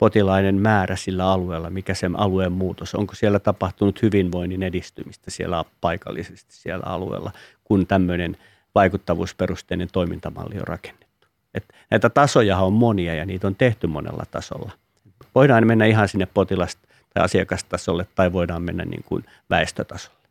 [0.03, 6.55] potilaiden määrä sillä alueella, mikä se alueen muutos, onko siellä tapahtunut hyvinvoinnin edistymistä siellä paikallisesti
[6.57, 7.33] siellä alueella,
[7.65, 8.37] kun tämmöinen
[8.75, 11.29] vaikuttavuusperusteinen toimintamalli on rakennettu.
[11.55, 14.73] Et näitä tasoja on monia ja niitä on tehty monella tasolla.
[15.35, 16.77] Voidaan mennä ihan sinne potilas-
[17.15, 20.29] tai asiakastasolle tai voidaan mennä niin kuin väestötasolle.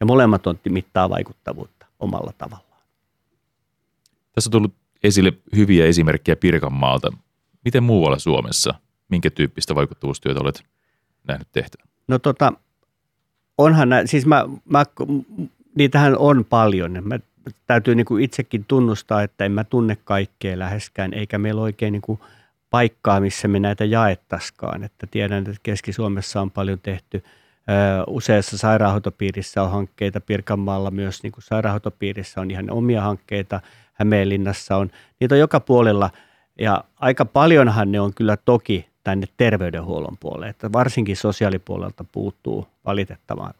[0.00, 2.82] Ja molemmat on mittaa vaikuttavuutta omalla tavallaan.
[4.32, 7.12] Tässä on tullut esille hyviä esimerkkejä Pirkanmaalta.
[7.64, 8.74] Miten muualla Suomessa
[9.08, 10.64] minkä tyyppistä vaikuttavuustyötä olet
[11.28, 11.88] nähnyt tehtävän?
[12.08, 12.52] No tota,
[13.58, 14.84] onhan nä, siis mä, mä,
[15.74, 16.98] niitähän on paljon.
[17.02, 17.18] Mä
[17.66, 22.02] täytyy niin kuin itsekin tunnustaa, että en mä tunne kaikkea läheskään, eikä meillä oikein niin
[22.02, 22.20] kuin
[22.70, 24.84] paikkaa, missä me näitä jaettaskaan.
[24.84, 27.24] Että tiedän, että Keski-Suomessa on paljon tehty.
[28.06, 33.60] Useassa sairaanhoitopiirissä on hankkeita, Pirkanmaalla myös niin kuin sairaanhoitopiirissä on ihan omia hankkeita,
[33.92, 34.90] Hämeenlinnassa on.
[35.20, 36.10] Niitä on joka puolella
[36.58, 42.66] ja aika paljonhan ne on kyllä toki tänne terveydenhuollon puolelle, että varsinkin sosiaalipuolelta puuttuu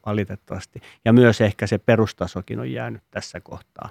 [0.06, 0.82] valitettavasti.
[1.04, 3.88] Ja myös ehkä se perustasokin on jäänyt tässä kohtaa.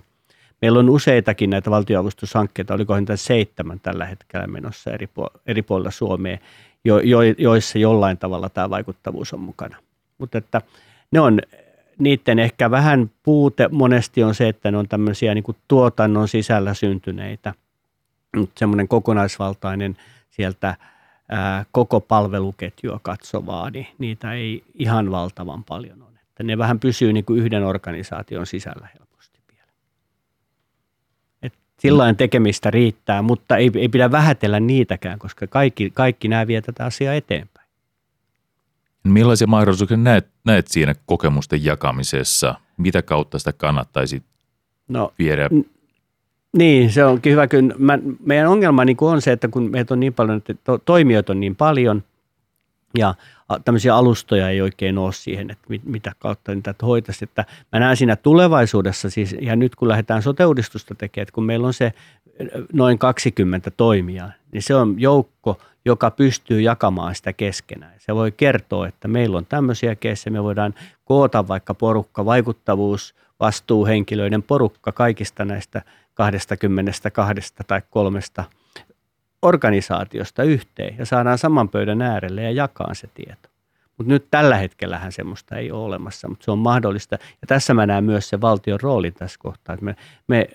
[0.62, 5.92] Meillä on useitakin näitä valtioavustushankkeita, oliko niitä seitsemän tällä hetkellä menossa eri, puolilla, eri puolilla
[5.92, 6.38] Suomea,
[6.86, 9.78] jo, jo, joissa jollain tavalla tämä vaikuttavuus on mukana.
[10.18, 10.62] Mutta että
[11.12, 11.40] ne on,
[12.00, 16.74] niiden ehkä vähän puute monesti on se, että ne on tämmöisiä niin kuin tuotannon sisällä
[16.74, 17.54] syntyneitä,
[18.36, 19.98] mutta semmoinen kokonaisvaltainen
[20.30, 20.76] sieltä–
[21.30, 26.20] ää, koko palveluketjua katsovaa, niin niitä ei ihan valtavan paljon ole.
[26.30, 29.72] Että ne vähän pysyy niin kuin yhden organisaation sisällä helposti vielä.
[31.42, 36.62] Et sillain tekemistä riittää, mutta ei, ei pidä vähätellä niitäkään, koska kaikki, kaikki nämä vie
[36.62, 37.68] tätä asiaa eteenpäin.
[39.04, 42.56] Millaisia mahdollisuuksia näet, näet siinä kokemusten jakamisessa?
[42.78, 44.24] Mitä kautta sitä kannattaisi
[44.88, 45.50] no, viedä
[46.58, 47.48] niin, se onkin hyvä.
[47.48, 50.78] Kyllä mä, meidän ongelma niin on se, että kun meitä on niin paljon, että to,
[50.78, 52.04] toimijoita on niin paljon
[52.98, 53.16] ja
[53.66, 57.24] tämmöisiä alustoja ei oikein ole siihen, että mit, mitä kautta niitä hoitaisi.
[57.24, 61.68] Että mä näen siinä tulevaisuudessa siis, ja nyt kun lähdetään sote-uudistusta tekemään, että kun meillä
[61.68, 61.94] on se
[62.74, 67.94] noin 20 toimijaa, niin se on joukko, joka pystyy jakamaan sitä keskenään.
[67.98, 70.74] Se voi kertoa, että meillä on tämmöisiä keissejä, me voidaan
[71.06, 75.82] koota vaikka porukka, vaikuttavuus, vastuuhenkilöiden porukka kaikista näistä
[76.18, 78.44] 22 tai kolmesta
[79.42, 83.50] organisaatiosta yhteen ja saadaan saman pöydän äärelle ja jakaa se tieto.
[83.98, 87.16] Mutta nyt tällä hetkellähän semmoista ei ole olemassa, mutta se on mahdollista.
[87.16, 89.96] Ja tässä mä näen myös se valtion rooli tässä kohtaa, että me,
[90.28, 90.48] me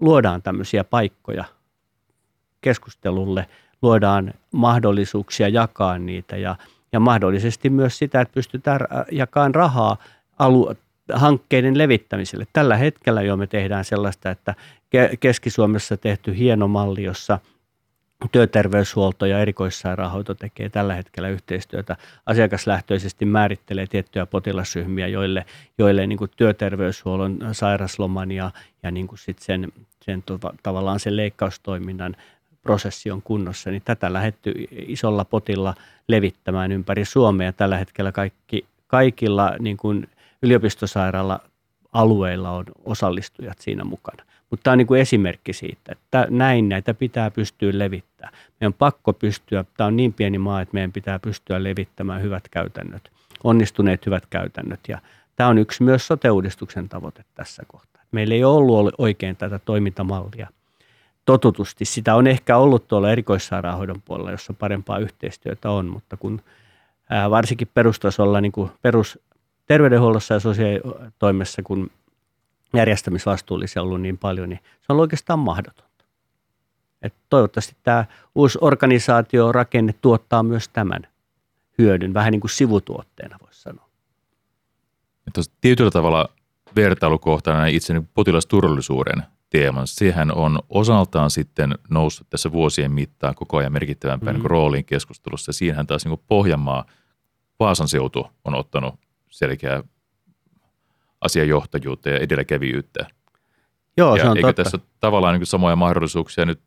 [0.00, 1.44] luodaan tämmöisiä paikkoja
[2.60, 3.46] keskustelulle,
[3.82, 6.56] luodaan mahdollisuuksia jakaa niitä ja,
[6.92, 8.80] ja mahdollisesti myös sitä, että pystytään
[9.12, 9.96] jakamaan rahaa
[10.38, 10.74] alu,
[11.12, 12.46] hankkeiden levittämiselle.
[12.52, 14.54] Tällä hetkellä jo me tehdään sellaista, että
[15.20, 17.38] Keski-Suomessa tehty hieno malli, jossa
[18.32, 21.96] työterveyshuolto ja erikoissairaanhoito tekee tällä hetkellä yhteistyötä.
[22.26, 25.46] Asiakaslähtöisesti määrittelee tiettyjä potilasryhmiä, joille,
[25.78, 28.50] joille niin kuin työterveyshuollon, sairasloman ja,
[28.82, 30.24] ja niin kuin sit sen, sen
[30.62, 32.16] tavallaan sen leikkaustoiminnan
[32.62, 35.74] prosessi on kunnossa, niin tätä lähetty isolla potilla
[36.08, 37.52] levittämään ympäri Suomea.
[37.52, 40.08] Tällä hetkellä kaikki kaikilla niin kuin
[40.42, 41.40] yliopistosairaala
[41.92, 44.24] alueilla on osallistujat siinä mukana.
[44.50, 48.34] Mutta tämä on niin kuin esimerkki siitä, että näin näitä pitää pystyä levittämään.
[48.60, 52.48] Meidän on pakko pystyä, tämä on niin pieni maa, että meidän pitää pystyä levittämään hyvät
[52.48, 53.10] käytännöt,
[53.44, 54.80] onnistuneet hyvät käytännöt.
[54.88, 54.98] Ja
[55.36, 58.02] tämä on yksi myös sote-uudistuksen tavoite tässä kohtaa.
[58.12, 60.48] Meillä ei ole ollut oikein tätä toimintamallia
[61.24, 61.84] totutusti.
[61.84, 66.42] Sitä on ehkä ollut tuolla erikoissairaanhoidon puolella, jossa parempaa yhteistyötä on, mutta kun
[67.30, 68.70] varsinkin perustasolla niin kuin
[69.70, 71.90] perusterveydenhuollossa ja sosiaalitoimessa, kun
[72.74, 76.04] järjestämisvastuullisia ollut niin paljon, niin se on oikeastaan mahdotonta.
[77.02, 78.04] Et toivottavasti tämä
[78.34, 81.08] uusi organisaatio rakenne tuottaa myös tämän
[81.78, 83.88] hyödyn, vähän niin kuin sivutuotteena voisi sanoa.
[85.60, 86.28] tietyllä tavalla
[86.76, 89.86] vertailukohtana itse niin potilasturvallisuuden teeman.
[89.86, 94.42] Sehän on osaltaan sitten noussut tässä vuosien mittaan koko ajan merkittävämpään mm.
[94.42, 95.52] niin rooliin keskustelussa.
[95.52, 96.84] Siinähän taas niin Pohjanmaa,
[97.60, 98.94] Vaasan seutu on ottanut
[99.30, 99.82] selkeää
[101.20, 103.06] asiajohtajuutta ja edelläkävijyyttä.
[103.96, 104.62] Joo, ja se on eikö totta.
[104.62, 106.60] tässä ole tavallaan niin samoja mahdollisuuksia nyt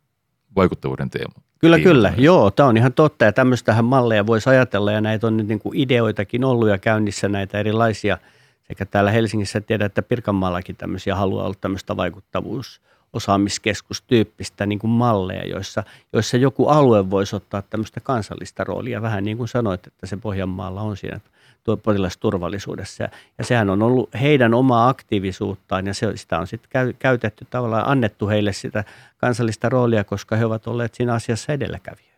[0.56, 1.34] vaikuttavuuden teema?
[1.60, 1.90] Kyllä, teema.
[1.90, 2.14] kyllä.
[2.18, 5.60] Joo, tämä on ihan totta ja tämmöistähän malleja voisi ajatella ja näitä on nyt niin
[5.60, 8.18] kuin ideoitakin ollut ja käynnissä näitä erilaisia–
[8.68, 12.82] sekä täällä Helsingissä tiedän, että Pirkanmaallakin tämmöisiä haluaa olla tämmöistä vaikuttavuus
[13.14, 19.38] osaamiskeskustyyppistä niin kuin malleja, joissa, joissa joku alue voisi ottaa tämmöistä kansallista roolia, vähän niin
[19.38, 21.20] kuin sanoit, että se Pohjanmaalla on siinä
[21.66, 23.04] potilasturvallisuudessa.
[23.04, 27.48] Ja, ja sehän on ollut heidän omaa aktiivisuuttaan ja se, sitä on sitten käy, käytetty
[27.50, 28.84] tavallaan, annettu heille sitä
[29.18, 32.14] kansallista roolia, koska he ovat olleet siinä asiassa edelläkävijöitä.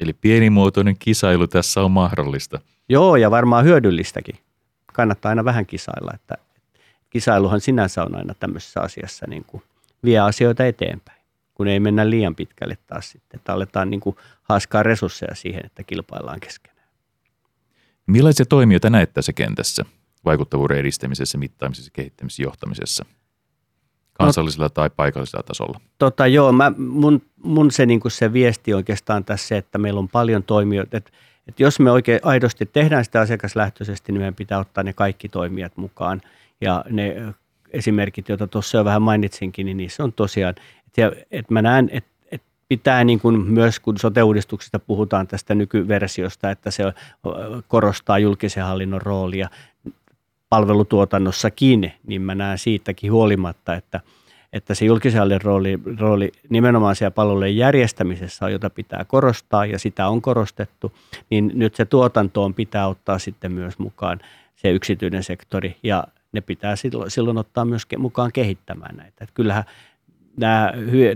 [0.00, 2.60] Eli pienimuotoinen kisailu tässä on mahdollista.
[2.88, 4.38] Joo, ja varmaan hyödyllistäkin
[4.92, 6.34] kannattaa aina vähän kisailla, että
[7.10, 9.62] kisailuhan sinänsä on aina tämmöisessä asiassa niin kuin
[10.04, 11.20] vie asioita eteenpäin,
[11.54, 15.82] kun ei mennä liian pitkälle taas sitten, että aletaan niin kuin haaskaa resursseja siihen, että
[15.82, 16.69] kilpaillaan keskenään.
[18.06, 19.84] Millaisia toimijoita näet tässä kentässä
[20.24, 23.04] vaikuttavuuden edistämisessä, mittaamisessa, kehittämisessä, johtamisessa?
[24.12, 25.80] Kansallisella no, tai paikallisella tasolla?
[25.98, 30.08] Tota, joo, mä, mun, mun se, niin se viesti oikeastaan tässä se, että meillä on
[30.08, 31.10] paljon toimijoita, että
[31.50, 35.76] että jos me oikein aidosti tehdään sitä asiakaslähtöisesti, niin meidän pitää ottaa ne kaikki toimijat
[35.76, 36.20] mukaan.
[36.60, 37.34] Ja ne
[37.70, 40.54] esimerkit, joita tuossa jo vähän mainitsinkin, niin niissä on tosiaan,
[40.86, 42.09] että, että mä näen, että
[42.70, 46.82] pitää niin kuin myös, kun sote-uudistuksesta puhutaan tästä nykyversiosta, että se
[47.68, 49.48] korostaa julkisen hallinnon roolia
[50.48, 54.00] palvelutuotannossakin, niin mä näen siitäkin huolimatta, että–
[54.52, 60.08] että se julkisen rooli, rooli nimenomaan siellä palvelujen järjestämisessä on, jota pitää korostaa ja sitä
[60.08, 60.92] on korostettu,
[61.30, 64.20] niin nyt se tuotantoon pitää ottaa sitten myös mukaan
[64.56, 69.24] se yksityinen sektori ja ne pitää silloin, silloin ottaa myös mukaan kehittämään näitä.
[69.24, 69.64] Että kyllähän
[70.36, 70.72] nämä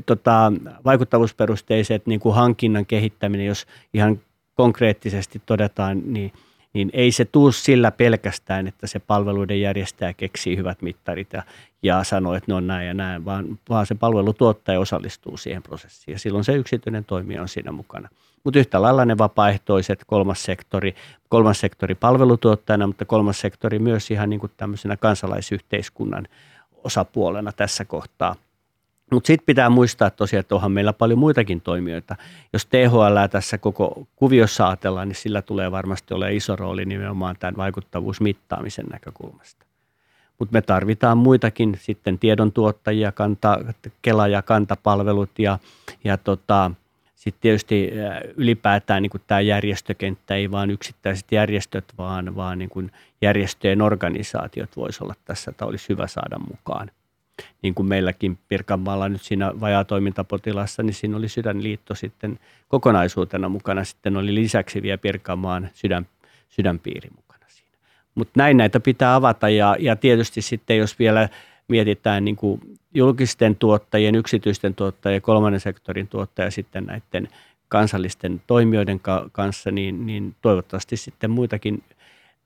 [0.06, 0.52] tota,
[0.84, 4.20] vaikuttavuusperusteiset niin kuin hankinnan kehittäminen, jos ihan
[4.54, 6.32] konkreettisesti todetaan, niin–
[6.74, 11.42] niin ei se tuu sillä pelkästään, että se palveluiden järjestäjä keksii hyvät mittarit ja,
[11.82, 16.12] ja sanoo, että ne on näin ja näin, vaan, vaan se palvelutuottaja osallistuu siihen prosessiin
[16.12, 18.08] ja silloin se yksityinen toimija on siinä mukana.
[18.44, 20.94] Mutta yhtä lailla ne vapaaehtoiset, kolmas sektori,
[21.28, 26.28] kolmas sektori palvelutuottajana, mutta kolmas sektori myös ihan niin kuin tämmöisenä kansalaisyhteiskunnan
[26.84, 28.36] osapuolena tässä kohtaa–
[29.14, 32.16] mutta sitten pitää muistaa tosiaan, että onhan meillä paljon muitakin toimijoita.
[32.52, 37.56] Jos THL tässä koko kuviossa ajatellaan, niin sillä tulee varmasti ole iso rooli nimenomaan tämän
[37.56, 39.64] vaikuttavuusmittaamisen näkökulmasta.
[40.38, 43.58] Mutta me tarvitaan muitakin sitten tiedontuottajia, kanta,
[44.02, 45.58] Kela- ja kantapalvelut ja,
[46.04, 46.70] ja tota,
[47.14, 47.90] sitten tietysti
[48.36, 52.90] ylipäätään niin tämä järjestökenttä, ei vain yksittäiset järjestöt, vaan, vaan niin
[53.22, 56.90] järjestöjen organisaatiot voisi olla tässä, että olisi hyvä saada mukaan
[57.62, 63.84] niin kuin meilläkin Pirkanmaalla nyt siinä vajaatoimintapotilassa, niin siinä oli Sydänliitto sitten kokonaisuutena mukana.
[63.84, 66.06] Sitten oli lisäksi vielä Pirkanmaan sydän,
[66.48, 67.78] sydänpiiri mukana siinä.
[68.14, 71.28] Mutta näin näitä pitää avata ja, ja tietysti sitten jos vielä
[71.68, 72.60] mietitään niin kuin
[72.94, 77.28] julkisten tuottajien, yksityisten tuottajien, kolmannen sektorin tuottajia sitten näiden
[77.68, 79.00] kansallisten toimijoiden
[79.32, 81.82] kanssa, niin, niin toivottavasti sitten muitakin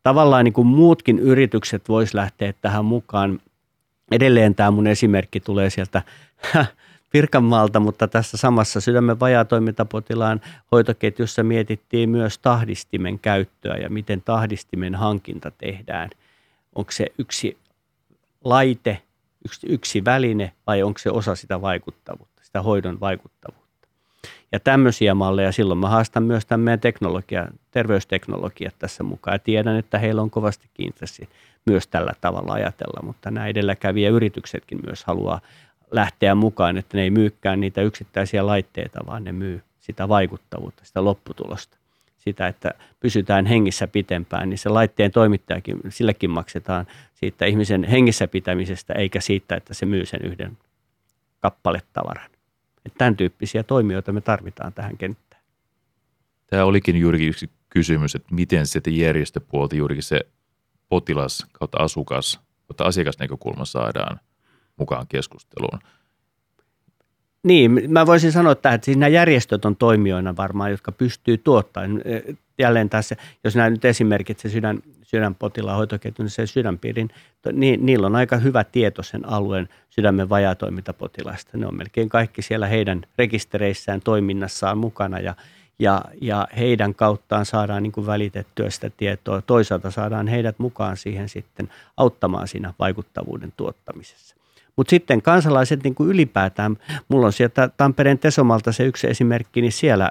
[0.03, 3.40] tavallaan niin kuin muutkin yritykset vois lähteä tähän mukaan
[4.11, 6.03] edelleen tämä mun esimerkki tulee sieltä
[7.12, 10.40] Pirkanmaalta, mutta tässä samassa sydämen vajaatoimintapotilaan
[10.73, 16.11] hoitoketjussa mietittiin myös tahdistimen käyttöä ja miten tahdistimen hankinta tehdään.
[16.75, 17.59] Onko se yksi
[18.44, 19.02] laite,
[19.44, 23.88] yksi, yksi väline vai onko se osa sitä vaikuttavuutta, sitä hoidon vaikuttavuutta.
[24.52, 29.35] Ja tämmöisiä malleja, silloin mä haastan myös tämän meidän teknologia, terveysteknologiat tässä mukaan.
[29.35, 31.29] Ja tiedän, että heillä on kovasti intressi
[31.67, 35.40] myös tällä tavalla ajatella, mutta nämä edelläkävijä yrityksetkin myös haluaa
[35.90, 41.04] lähteä mukaan, että ne ei myykään niitä yksittäisiä laitteita, vaan ne myy sitä vaikuttavuutta, sitä
[41.04, 41.79] lopputulosta.
[42.19, 48.94] sitä, että pysytään hengissä pitempään, niin se laitteen toimittajakin, sillekin maksetaan siitä ihmisen hengissä pitämisestä,
[48.94, 50.59] eikä siitä, että se myy sen yhden
[51.40, 52.31] kappaletavaran.
[52.87, 55.42] Että tämän tyyppisiä toimijoita me tarvitaan tähän kenttään.
[56.46, 60.21] Tämä olikin juurikin yksi kysymys, että miten se järjestöpuolta juurikin se
[60.89, 64.21] potilas kautta asukas kautta asiakasnäkökulma saadaan
[64.77, 65.79] mukaan keskusteluun.
[67.43, 72.03] Niin, mä voisin sanoa että, että siis nämä järjestöt on toimijoina varmaan, jotka pystyy tuottamaan.
[72.59, 77.11] Jälleen tässä, jos nämä nyt esimerkit, se sydän, sydänpotilaan hoitoketju, niin se sydänpiirin,
[77.53, 81.59] niin niillä on aika hyvä tieto sen alueen sydämen vajatoimintapotilaista.
[81.59, 85.35] Ne on melkein kaikki siellä heidän rekistereissään toiminnassaan mukana ja,
[85.79, 89.42] ja, ja heidän kauttaan saadaan niin kuin välitettyä sitä tietoa.
[89.42, 94.37] Toisaalta saadaan heidät mukaan siihen sitten auttamaan siinä vaikuttavuuden tuottamisessa.
[94.76, 96.76] Mutta sitten kansalaiset niin kuin ylipäätään,
[97.08, 100.10] mulla on sieltä Tampereen Tesomalta se yksi esimerkki, niin siellä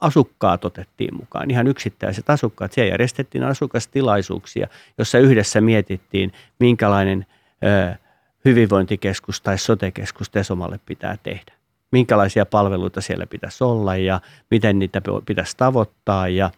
[0.00, 2.72] asukkaat otettiin mukaan, ihan yksittäiset asukkaat.
[2.72, 7.26] Siellä järjestettiin asukastilaisuuksia, jossa yhdessä mietittiin, minkälainen
[7.64, 7.94] ö,
[8.44, 11.52] hyvinvointikeskus tai sotekeskus Tesomalle pitää tehdä.
[11.92, 14.20] Minkälaisia palveluita siellä pitäisi olla ja
[14.50, 16.50] miten niitä pitäisi tavoittaa ja,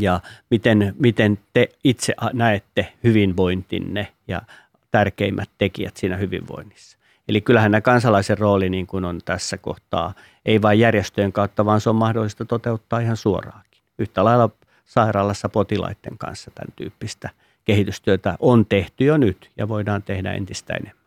[0.00, 0.20] ja
[0.50, 4.42] miten, miten te itse näette hyvinvointinne ja
[4.90, 6.98] tärkeimmät tekijät siinä hyvinvoinnissa.
[7.28, 10.14] Eli kyllähän nämä kansalaisen rooli niin kuin on tässä kohtaa,
[10.46, 13.82] ei vain järjestöjen kautta, vaan se on mahdollista toteuttaa ihan suoraankin.
[13.98, 14.50] Yhtä lailla
[14.84, 17.30] sairaalassa potilaiden kanssa tämän tyyppistä
[17.64, 20.99] kehitystyötä on tehty jo nyt ja voidaan tehdä entistä enemmän.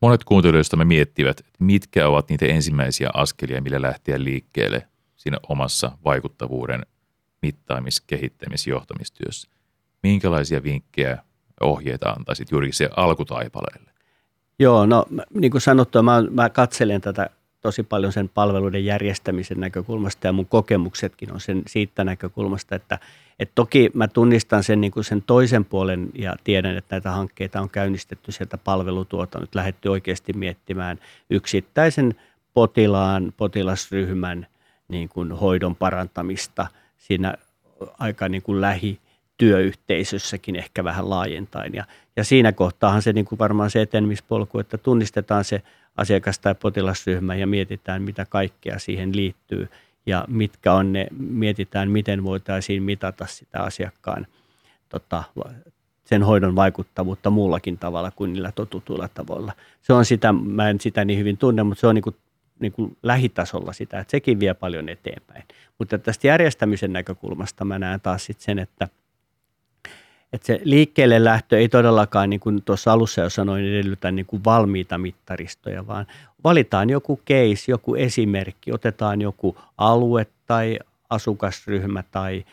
[0.00, 5.98] Monet kuuntelijoista me miettivät, että mitkä ovat niitä ensimmäisiä askelia, millä lähteä liikkeelle siinä omassa
[6.04, 6.86] vaikuttavuuden
[7.42, 9.48] mittaamis-, kehittämis-, johtamistyössä.
[10.02, 11.18] Minkälaisia vinkkejä
[11.60, 13.90] ohjeita antaisit juuri se alkutaipaleelle?
[14.58, 17.30] Joo, no niin kuin sanottu, mä, mä katselen tätä
[17.60, 22.98] tosi paljon sen palveluiden järjestämisen näkökulmasta ja mun kokemuksetkin on sen siitä näkökulmasta, että,
[23.38, 27.60] että toki mä tunnistan sen, niin kuin sen toisen puolen ja tiedän, että näitä hankkeita
[27.60, 30.98] on käynnistetty sieltä palvelutuotannosta, lähdetty oikeasti miettimään
[31.30, 32.14] yksittäisen
[32.54, 34.46] potilaan, potilasryhmän
[34.88, 36.66] niin kuin hoidon parantamista
[36.98, 37.34] siinä
[37.98, 39.00] aika niin kuin lähi
[39.40, 41.74] työyhteisössäkin ehkä vähän laajentaen.
[41.74, 41.84] Ja,
[42.16, 45.62] ja siinä kohtaahan se niin kuin varmaan se etenemispolku, että tunnistetaan se
[45.96, 49.68] asiakas- tai potilasryhmä ja mietitään, mitä kaikkea siihen liittyy
[50.06, 54.26] ja mitkä on ne, mietitään, miten voitaisiin mitata sitä asiakkaan
[54.88, 55.24] tota,
[56.04, 59.52] sen hoidon vaikuttavuutta muullakin tavalla kuin niillä totutuilla tavoilla.
[59.82, 62.16] Se on sitä, mä en sitä niin hyvin tunne, mutta se on niin kuin,
[62.58, 65.44] niin kuin lähitasolla sitä, että sekin vie paljon eteenpäin.
[65.78, 68.88] Mutta tästä järjestämisen näkökulmasta mä näen taas sit sen, että–
[70.32, 74.44] että se liikkeelle lähtö ei todellakaan, niin kuin tuossa alussa jo sanoin, edellytä niin kuin
[74.44, 76.06] valmiita mittaristoja, vaan
[76.44, 80.78] valitaan joku case, joku esimerkki, otetaan joku alue tai
[81.10, 82.44] asukasryhmä tai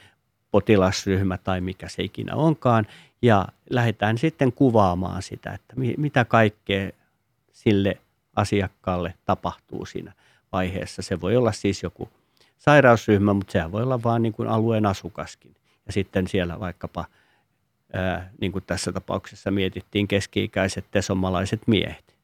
[0.52, 2.88] potilasryhmä tai mikä se ikinä onkaan,
[3.22, 6.90] ja lähdetään sitten kuvaamaan sitä, että mitä kaikkea
[7.52, 7.98] sille
[8.36, 10.14] asiakkaalle tapahtuu siinä
[10.52, 11.02] vaiheessa.
[11.02, 12.10] Se voi olla siis joku
[12.58, 15.56] sairausryhmä, mutta sehän voi olla vain niin alueen asukaskin.
[15.86, 17.06] Ja sitten siellä vaikkapa–
[18.42, 22.16] niin kuin tässä tapauksessa mietittiin keski-ikäiset tesomalaiset miehet.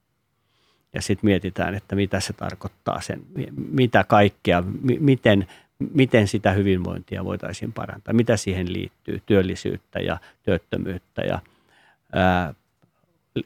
[0.93, 3.21] Ja sitten mietitään, että mitä se tarkoittaa, sen,
[3.55, 4.63] mitä kaikkea,
[4.99, 5.47] miten,
[5.93, 11.39] miten sitä hyvinvointia voitaisiin parantaa, mitä siihen liittyy, työllisyyttä ja työttömyyttä ja
[12.13, 12.53] ää,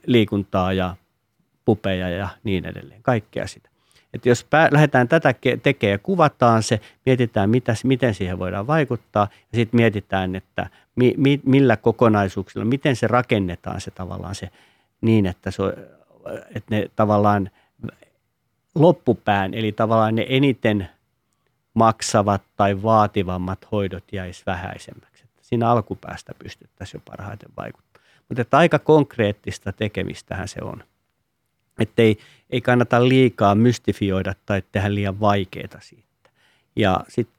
[0.06, 0.96] liikuntaa ja
[1.66, 3.70] pupeja ja niin edelleen, kaikkea sitä.
[4.18, 9.28] Että jos pää, lähdetään tätä tekemään ja kuvataan se, mietitään mitä, miten siihen voidaan vaikuttaa
[9.52, 14.50] ja sitten mietitään, että mi, mi, millä kokonaisuuksilla, miten se rakennetaan se tavallaan se
[15.02, 15.64] niin, että, se,
[16.56, 17.50] että ne tavallaan
[18.76, 20.90] loppupään, eli tavallaan ne eniten
[21.74, 25.24] maksavat tai vaativammat hoidot jäisi vähäisemmäksi.
[25.24, 28.08] Että siinä alkupäästä pystyttäisiin jo parhaiten vaikuttamaan.
[28.30, 30.84] Mutta että aika konkreettista tekemistähän se on.
[31.80, 32.18] Että ei,
[32.50, 36.30] ei kannata liikaa mystifioida tai tehdä liian vaikeaa siitä.
[36.76, 37.38] Ja sitten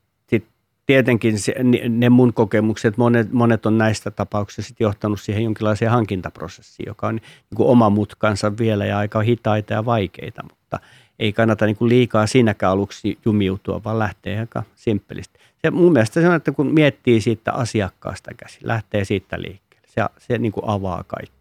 [0.88, 1.54] tietenkin se,
[1.88, 7.14] ne mun kokemukset, monet, monet on näistä tapauksista sit johtanut siihen jonkinlaiseen hankintaprosessiin, joka on
[7.14, 10.78] niin kuin oma mutkansa vielä ja aika hitaita ja vaikeita, mutta
[11.18, 15.38] ei kannata niin kuin liikaa siinäkään aluksi jumiutua, vaan lähtee aika simppelisti.
[15.64, 20.02] Se, mun mielestä se on, että kun miettii siitä asiakkaasta käsin, lähtee siitä liikkeelle, se,
[20.18, 21.37] se niin kuin avaa kaikki.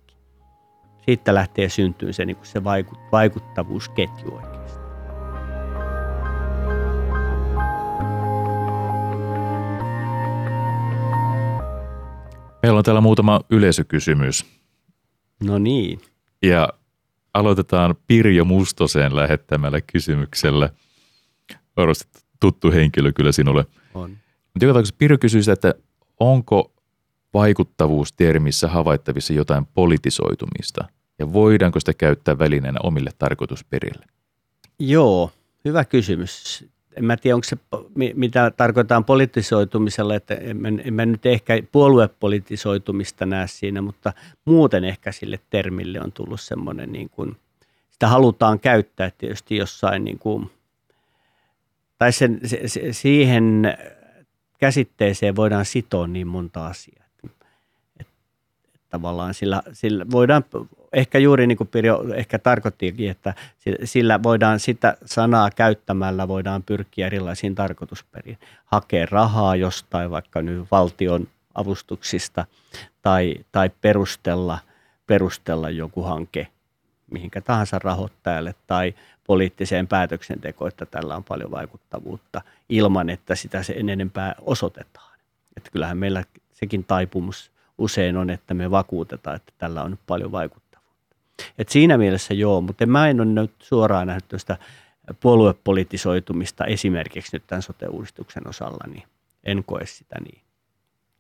[1.08, 2.64] Siitä lähtee syntyyn se, niin se
[3.12, 4.80] vaikuttavuusketju oikeasti.
[12.64, 14.46] Meillä on täällä muutama yleisökysymys.
[15.44, 16.02] No niin.
[16.42, 16.70] Ja
[17.34, 20.70] aloitetaan Pirjo Mustosen lähettämällä kysymyksellä.
[22.40, 23.66] tuttu henkilö kyllä sinulle.
[23.94, 24.10] On.
[24.10, 25.74] Mutta joka tapauksessa Pirjo kysyy sitä, että
[26.20, 26.72] onko
[27.34, 30.88] vaikuttavuustermissä havaittavissa jotain politisoitumista
[31.20, 34.06] ja voidaanko sitä käyttää välineenä omille tarkoitusperille?
[34.80, 35.32] Joo,
[35.66, 36.66] hyvä kysymys.
[36.96, 37.58] En mä tiedä, onko se,
[38.16, 44.14] mitä tarkoitetaan politisoitumisella, että en en mä nyt ehkä puoluepolitisoitumista näe siinä, mutta
[44.46, 47.38] muuten ehkä sille termille on tullut semmoinen, niin kuin,
[47.90, 50.52] sitä halutaan käyttää tietysti jossain, niin kuin,
[51.98, 53.78] tai sen, se, se, siihen
[54.60, 57.07] käsitteeseen voidaan sitoa niin monta asiaa.
[58.90, 60.44] Tavallaan sillä, sillä voidaan,
[60.94, 63.34] ehkä juuri niin kuin Pirjo ehkä tarkoittikin, että
[63.84, 68.38] sillä voidaan sitä sanaa käyttämällä voidaan pyrkiä erilaisiin tarkoitusperiin.
[68.66, 72.46] Hakea rahaa jostain vaikka nyt valtion avustuksista
[73.02, 74.60] tai, tai perustella,
[75.08, 76.48] perustella joku hanke
[77.12, 78.94] mihinkä tahansa rahoittajalle tai
[79.28, 85.18] poliittiseen päätöksentekoon, että tällä on paljon vaikuttavuutta ilman, että sitä se enempää osoitetaan.
[85.58, 86.24] Että kyllähän meillä
[86.54, 91.16] sekin taipumus usein on, että me vakuutetaan, että tällä on nyt paljon vaikuttavuutta.
[91.58, 94.58] Et siinä mielessä joo, mutta mä en ole nyt suoraan nähnyt tuosta
[95.20, 99.04] puoluepolitisoitumista esimerkiksi nyt tämän sote-uudistuksen osalla, niin
[99.44, 100.42] en koe sitä niin.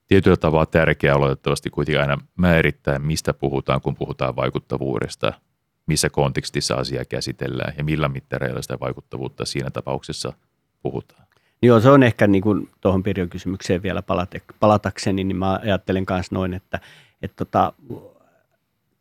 [0.07, 5.33] Tietyllä tavalla tärkeää oletettavasti kuitenkin aina määrittää, mistä puhutaan, kun puhutaan vaikuttavuudesta–
[5.87, 10.33] missä kontekstissa asiaa käsitellään ja millä mittareilla sitä vaikuttavuutta siinä tapauksessa
[10.81, 11.26] puhutaan.
[11.67, 14.03] Joo, se on ehkä niin kuin tuohon Pirjon kysymykseen vielä
[14.59, 16.79] palatakseni, niin mä ajattelen myös noin, että,
[17.21, 17.73] että tota,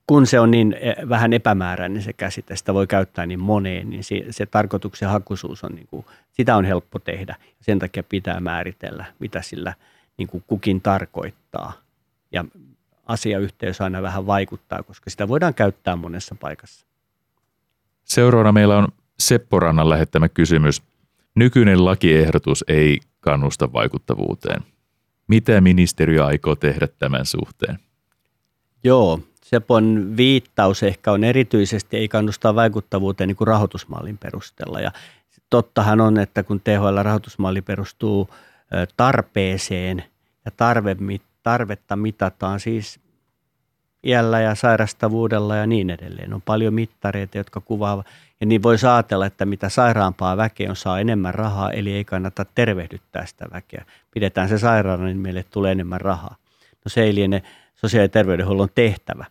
[0.06, 4.04] kun se on niin e, vähän epämääräinen se käsite, sitä voi käyttää niin moneen, niin
[4.04, 7.36] se, se tarkoituksen hakuisuus on, niin kuin, sitä on helppo tehdä.
[7.60, 9.74] Sen takia pitää määritellä, mitä sillä
[10.16, 11.72] niin kuin kukin tarkoittaa.
[12.32, 12.44] Ja
[13.06, 16.86] asiayhteys aina vähän vaikuttaa, koska sitä voidaan käyttää monessa paikassa.
[18.04, 18.88] Seuraavana meillä on
[19.20, 20.82] Seppo Rannan lähettämä kysymys.
[21.36, 24.62] Nykyinen lakiehdotus ei kannusta vaikuttavuuteen.
[25.28, 27.78] Mitä ministeriö aikoo tehdä tämän suhteen?
[28.84, 34.80] Joo, Sepon viittaus ehkä on erityisesti ei kannustaa vaikuttavuuteen niin kuin rahoitusmallin perusteella.
[34.80, 34.92] Ja
[35.50, 38.30] tottahan on, että kun THL-rahoitusmalli perustuu
[38.96, 40.04] tarpeeseen
[40.44, 40.96] ja tarve,
[41.42, 43.00] tarvetta mitataan siis
[44.04, 46.34] iällä ja sairastavuudella ja niin edelleen.
[46.34, 48.06] On paljon mittareita, jotka kuvaavat,
[48.40, 52.46] ja niin voi ajatella, että mitä sairaampaa väkeä on, saa enemmän rahaa, eli ei kannata
[52.54, 53.84] tervehdyttää sitä väkeä.
[54.10, 56.36] Pidetään se sairaana, niin meille tulee enemmän rahaa.
[56.84, 57.42] No se ei liene
[57.74, 59.24] sosiaali- ja terveydenhuollon tehtävä.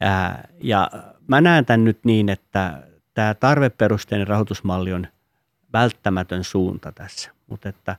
[0.00, 0.90] Ää, ja
[1.26, 2.82] mä näen tämän nyt niin, että
[3.14, 5.06] tämä tarveperusteinen rahoitusmalli on
[5.72, 7.96] välttämätön suunta tässä, mutta että,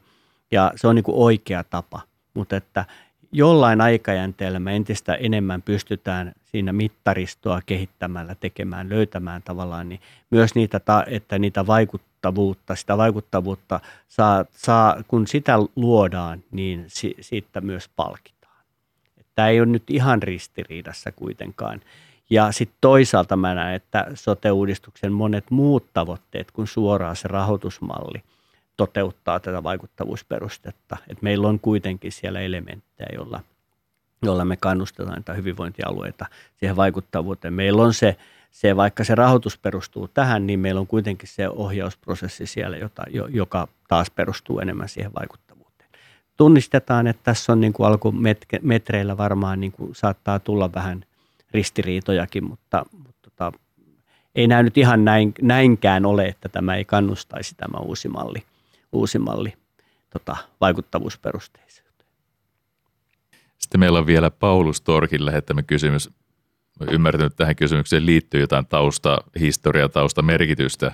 [0.52, 2.02] ja se on niin kuin oikea tapa,
[2.34, 2.86] mutta että
[3.32, 10.82] jollain aikajänteellä me entistä enemmän pystytään siinä mittaristoa kehittämällä tekemään, löytämään tavallaan, niin myös niitä,
[11.08, 18.66] että niitä vaikuttavuutta, sitä vaikuttavuutta saa, saa kun sitä luodaan, niin si, siitä myös palkitaan.
[19.36, 21.82] Tämä ei ole nyt ihan ristiriidassa kuitenkaan.
[22.30, 28.24] Ja sitten toisaalta mä näen, että sote-uudistuksen monet muut tavoitteet kuin suoraan se rahoitusmalli–
[28.78, 30.97] toteuttaa tätä vaikuttavuusperustetta.
[31.08, 33.39] Et meillä on kuitenkin siellä elementtejä, joilla,
[34.22, 36.26] joilla me kannustetaan näitä hyvinvointialueita
[36.57, 37.53] siihen vaikuttavuuteen.
[37.53, 38.17] Meillä on se,
[38.51, 43.67] se, vaikka se rahoitus perustuu tähän, niin meillä on kuitenkin se ohjausprosessi siellä, jota, joka
[43.88, 45.89] taas perustuu enemmän siihen vaikuttavuuteen.
[46.38, 51.05] Tunnistetaan, että tässä on niin kuin alkumetreillä varmaan niin kuin saattaa tulla vähän
[51.51, 53.51] ristiriitojakin, mutta, mutta tota,
[54.36, 58.43] ei näy nyt ihan näin, näinkään ole, että tämä ei kannustaisi tämä uusi malli
[58.91, 59.53] uusi malli
[60.09, 61.91] tota, vaikuttavuusperusteisuuteen.
[63.62, 66.09] Sitten meillä on vielä Paulus Torkin lähettämä kysymys.
[66.80, 70.91] Olen ymmärtänyt, että tähän kysymykseen liittyy jotain tausta, historia, tausta, merkitystä,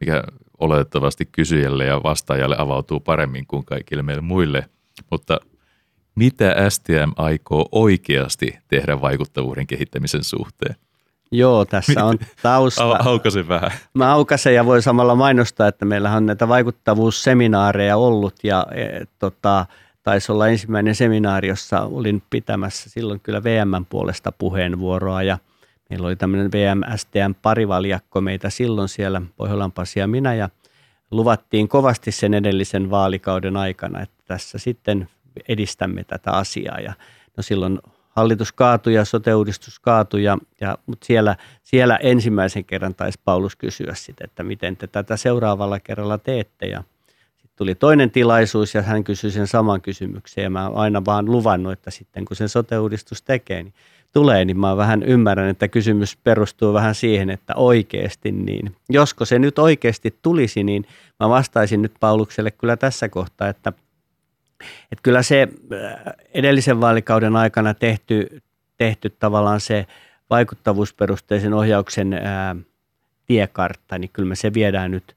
[0.00, 0.22] mikä
[0.58, 4.66] oletettavasti kysyjälle ja vastaajalle avautuu paremmin kuin kaikille meille muille.
[5.10, 5.40] Mutta
[6.14, 10.76] mitä STM aikoo oikeasti tehdä vaikuttavuuden kehittämisen suhteen?
[11.30, 12.96] Joo, tässä on tausta.
[13.04, 13.70] Aukasin vähän.
[13.94, 19.66] Mä aukasen ja voi samalla mainostaa, että meillä on näitä vaikuttavuusseminaareja ollut ja e, tota,
[20.02, 25.22] taisi olla ensimmäinen seminaari, jossa olin pitämässä silloin kyllä VMn puolesta puheenvuoroa.
[25.22, 25.38] Ja
[25.90, 30.34] meillä oli tämmöinen VM-STM parivaljakko meitä silloin siellä Pohjolan Pasi ja minä.
[30.34, 30.48] Ja
[31.10, 35.08] luvattiin kovasti sen edellisen vaalikauden aikana, että tässä sitten
[35.48, 36.80] edistämme tätä asiaa.
[36.80, 36.92] Ja
[37.36, 37.78] no silloin
[38.08, 43.94] hallitus kaatui ja sote-uudistus kaatui, ja, ja, mutta siellä, siellä ensimmäisen kerran taisi Paulus kysyä
[43.94, 46.66] sitten, että miten te tätä seuraavalla kerralla teette.
[46.66, 46.84] Ja
[47.62, 51.90] tuli toinen tilaisuus ja hän kysyi sen saman kysymyksen ja mä aina vaan luvannut, että
[51.90, 53.74] sitten kun sen sote-uudistus tekee, niin
[54.12, 58.76] tulee, niin mä vähän ymmärrän, että kysymys perustuu vähän siihen, että oikeasti niin.
[58.88, 60.84] Josko se nyt oikeasti tulisi, niin
[61.20, 63.72] mä vastaisin nyt Paulukselle kyllä tässä kohtaa, että,
[64.92, 68.42] että kyllä se äh, edellisen vaalikauden aikana tehty,
[68.76, 69.86] tehty tavallaan se
[70.30, 72.56] vaikuttavuusperusteisen ohjauksen ää,
[73.26, 75.16] tiekartta, niin kyllä me se viedään nyt,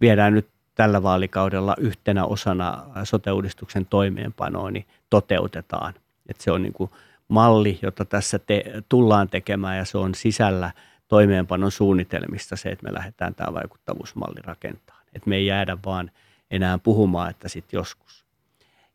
[0.00, 0.46] viedään nyt
[0.80, 5.94] tällä vaalikaudella yhtenä osana sote-uudistuksen toimeenpanoa, niin toteutetaan.
[6.28, 6.90] Että se on niin kuin
[7.28, 10.72] malli, jota tässä te, tullaan tekemään ja se on sisällä
[11.08, 15.04] toimeenpanon suunnitelmista se, että me lähdetään tämä vaikuttavuusmalli rakentamaan.
[15.14, 16.10] Että me ei jäädä vaan
[16.50, 18.24] enää puhumaan, että sitten joskus.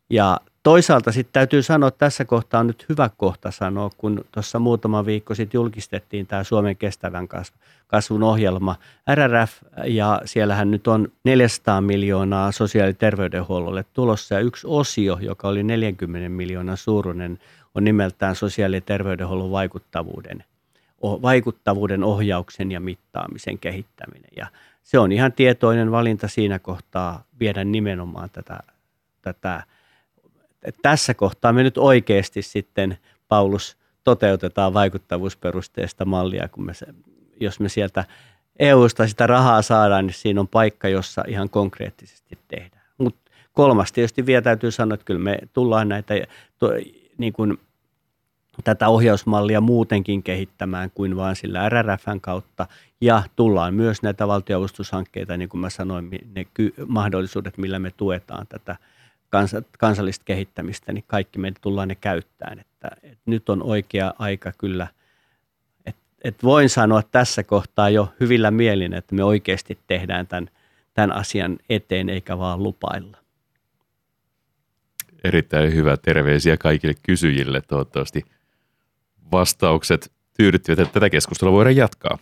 [0.10, 4.60] Ja toisaalta sitten täytyy sanoa, että tässä kohtaa on nyt hyvä kohta sanoa, kun tuossa
[4.60, 7.28] muutama viikko sitten julkistettiin tämä Suomen kestävän
[7.88, 8.76] kasvun ohjelma
[9.16, 9.52] RRF,
[9.84, 15.64] ja siellähän nyt on 400 miljoonaa sosiaali- ja terveydenhuollolle tulossa, ja yksi osio, joka oli
[15.64, 17.40] 40 miljoonan suuruinen,
[17.76, 20.44] on nimeltään sosiaali- ja terveydenhuollon vaikuttavuuden,
[21.02, 24.32] vaikuttavuuden ohjauksen ja mittaamisen kehittäminen.
[24.38, 24.48] Ja
[24.84, 28.60] se on ihan tietoinen valinta siinä kohtaa viedä nimenomaan tätä,
[29.22, 29.64] tätä
[30.66, 32.98] että tässä kohtaa me nyt oikeasti sitten,
[33.28, 36.86] Paulus, toteutetaan vaikuttavuusperusteista mallia, kun me se,
[37.40, 38.06] jos me sieltä
[38.60, 42.86] EUsta sitä rahaa saadaan, niin siinä on paikka, jossa ihan konkreettisesti tehdään.
[42.98, 46.14] Mutta kolmas tietysti vielä täytyy sanoa, että kyllä me tullaan näitä
[46.60, 46.70] to,
[47.18, 47.58] niin kuin,
[48.64, 52.68] tätä ohjausmallia muutenkin kehittämään kuin vain sillä RRFn kautta.
[53.02, 58.48] Ja tullaan myös näitä valtioavustushankkeita, niin kuin mä sanoin, ne ky- mahdollisuudet, millä me tuetaan
[58.48, 58.76] tätä
[59.80, 62.60] kansallista kehittämistä, niin kaikki me tullaan ne käyttämään.
[62.60, 64.88] Että, että nyt on oikea aika kyllä,
[65.86, 70.50] että, että voin sanoa tässä kohtaa jo hyvillä mielin, että me oikeasti tehdään tämän,
[70.94, 73.18] tämän asian eteen eikä vaan lupailla.
[75.24, 77.62] Erittäin hyvä terveisiä kaikille kysyjille.
[77.62, 78.22] Toivottavasti
[79.32, 82.18] vastaukset tyydyttivät, että tätä keskustelua voidaan jatkaa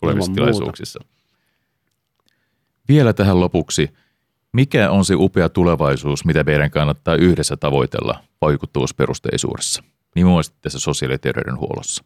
[0.00, 1.00] tulevissa tilaisuuksissa.
[2.88, 3.90] Vielä tähän lopuksi–
[4.52, 9.82] mikä on se upea tulevaisuus, mitä meidän kannattaa yhdessä tavoitella vaikuttavuusperusteisuudessa,
[10.14, 12.04] nimenomaan tässä sosiaali- ja terveydenhuollossa?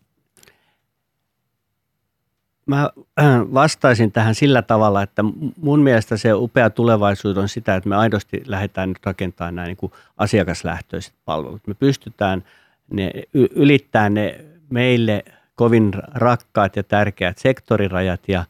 [2.67, 2.91] Mä
[3.21, 5.25] äh, vastaisin tähän sillä tavalla, että
[5.57, 9.77] mun mielestä se upea tulevaisuus on sitä, että me aidosti lähdetään nyt rakentamaan nämä niin
[9.77, 11.67] kuin asiakaslähtöiset palvelut.
[11.67, 12.45] Me pystytään
[12.91, 15.25] ne, ylittämään ne meille
[15.55, 18.45] kovin rakkaat ja tärkeät sektorirajat ja,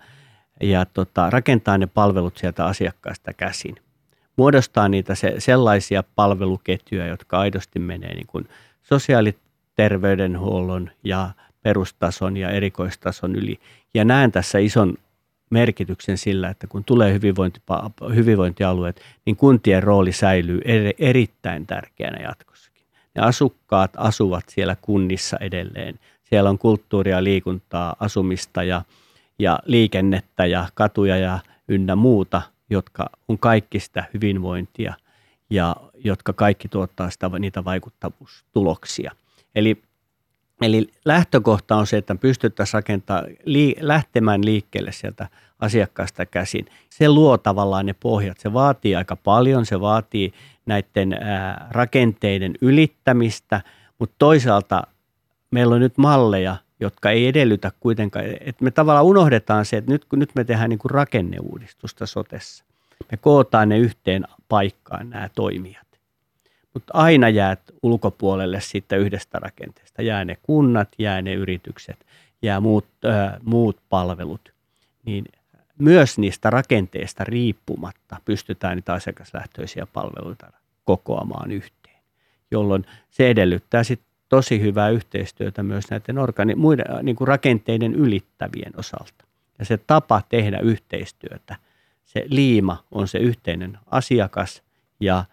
[0.63, 3.77] ja tota, rakentaa ne palvelut sieltä asiakkaasta käsin
[4.37, 8.49] muodostaa niitä se, sellaisia palveluketjuja, jotka aidosti menee niin kuin
[8.83, 11.31] sosiaaliterveydenhuollon ja
[11.63, 13.61] perustason ja erikoistason yli.
[13.95, 14.95] Ja näen tässä ison
[15.51, 17.21] merkityksen sillä, että kun tulee
[18.15, 20.61] hyvinvointialueet, niin kuntien rooli säilyy
[20.99, 22.87] erittäin tärkeänä jatkossakin.
[23.15, 25.99] Ne asukkaat asuvat siellä kunnissa edelleen.
[26.23, 28.83] Siellä on kulttuuria, liikuntaa, asumista ja,
[29.43, 31.39] ja liikennettä ja katuja ja
[31.69, 34.95] ynnä muuta, jotka on kaikki sitä hyvinvointia
[35.51, 39.13] ja jotka kaikki tuottaa sitä, niitä vaikuttavuustuloksia.
[39.55, 39.83] Eli,
[40.63, 45.29] eli lähtökohta on se, että pystyttäisiin rakentamaan, lii, lähtemään liikkeelle sieltä
[45.59, 46.67] asiakkaasta käsin.
[46.91, 48.39] Se luo tavallaan ne pohjat.
[48.39, 50.33] Se vaatii aika paljon, se vaatii
[50.67, 53.61] näiden ää, rakenteiden ylittämistä,
[53.99, 54.83] mutta toisaalta
[55.51, 60.07] meillä on nyt malleja, jotka ei edellytä kuitenkaan, että me tavallaan unohdetaan se, että nyt,
[60.13, 62.65] nyt me tehdään niin kuin rakenneuudistusta sotessa.
[63.11, 65.87] Me kootaan ne yhteen paikkaan nämä toimijat.
[66.75, 70.03] Mutta aina jäät ulkopuolelle siitä yhdestä rakenteesta.
[70.03, 72.07] Jää ne kunnat, jää ne yritykset,
[72.43, 74.53] jää muut, äh, muut palvelut.
[75.05, 75.25] Niin
[75.79, 80.53] myös niistä rakenteista riippumatta pystytään niitä asiakaslähtöisiä palveluita
[80.85, 82.03] kokoamaan yhteen,
[82.51, 87.95] jolloin se edellyttää sitten tosi hyvää yhteistyötä myös näiden organi- muiden äh, niin kuin rakenteiden
[87.95, 89.25] ylittävien osalta.
[89.59, 91.57] Ja se tapa tehdä yhteistyötä,
[92.05, 94.63] se liima on se yhteinen asiakas
[95.01, 95.25] ja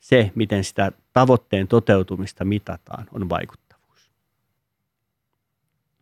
[0.00, 4.10] se, miten sitä tavoitteen toteutumista mitataan, on vaikuttavuus.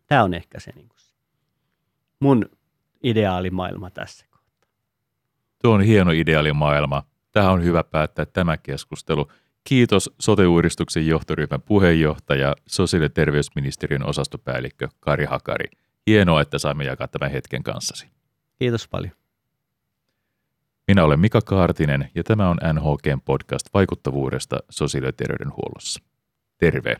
[0.06, 1.00] Tämä on ehkä se niin kuin
[2.20, 2.50] mun
[3.02, 4.70] ideaalimaailma tässä kohtaa.
[5.62, 7.02] Tuo on hieno ideaalimaailma.
[7.32, 9.30] Tähän on hyvä päättää tämä keskustelu.
[9.66, 15.64] Kiitos sote-uudistuksen johtoryhmän puheenjohtaja, sosiaali- ja terveysministeriön osastopäällikkö Kari Hakari.
[16.06, 18.06] Hienoa, että saimme jakaa tämän hetken kanssasi.
[18.58, 19.12] Kiitos paljon.
[20.88, 26.00] Minä olen Mika Kaartinen ja tämä on NHKn podcast vaikuttavuudesta sosiaali- ja terveydenhuollossa.
[26.58, 26.96] Terve!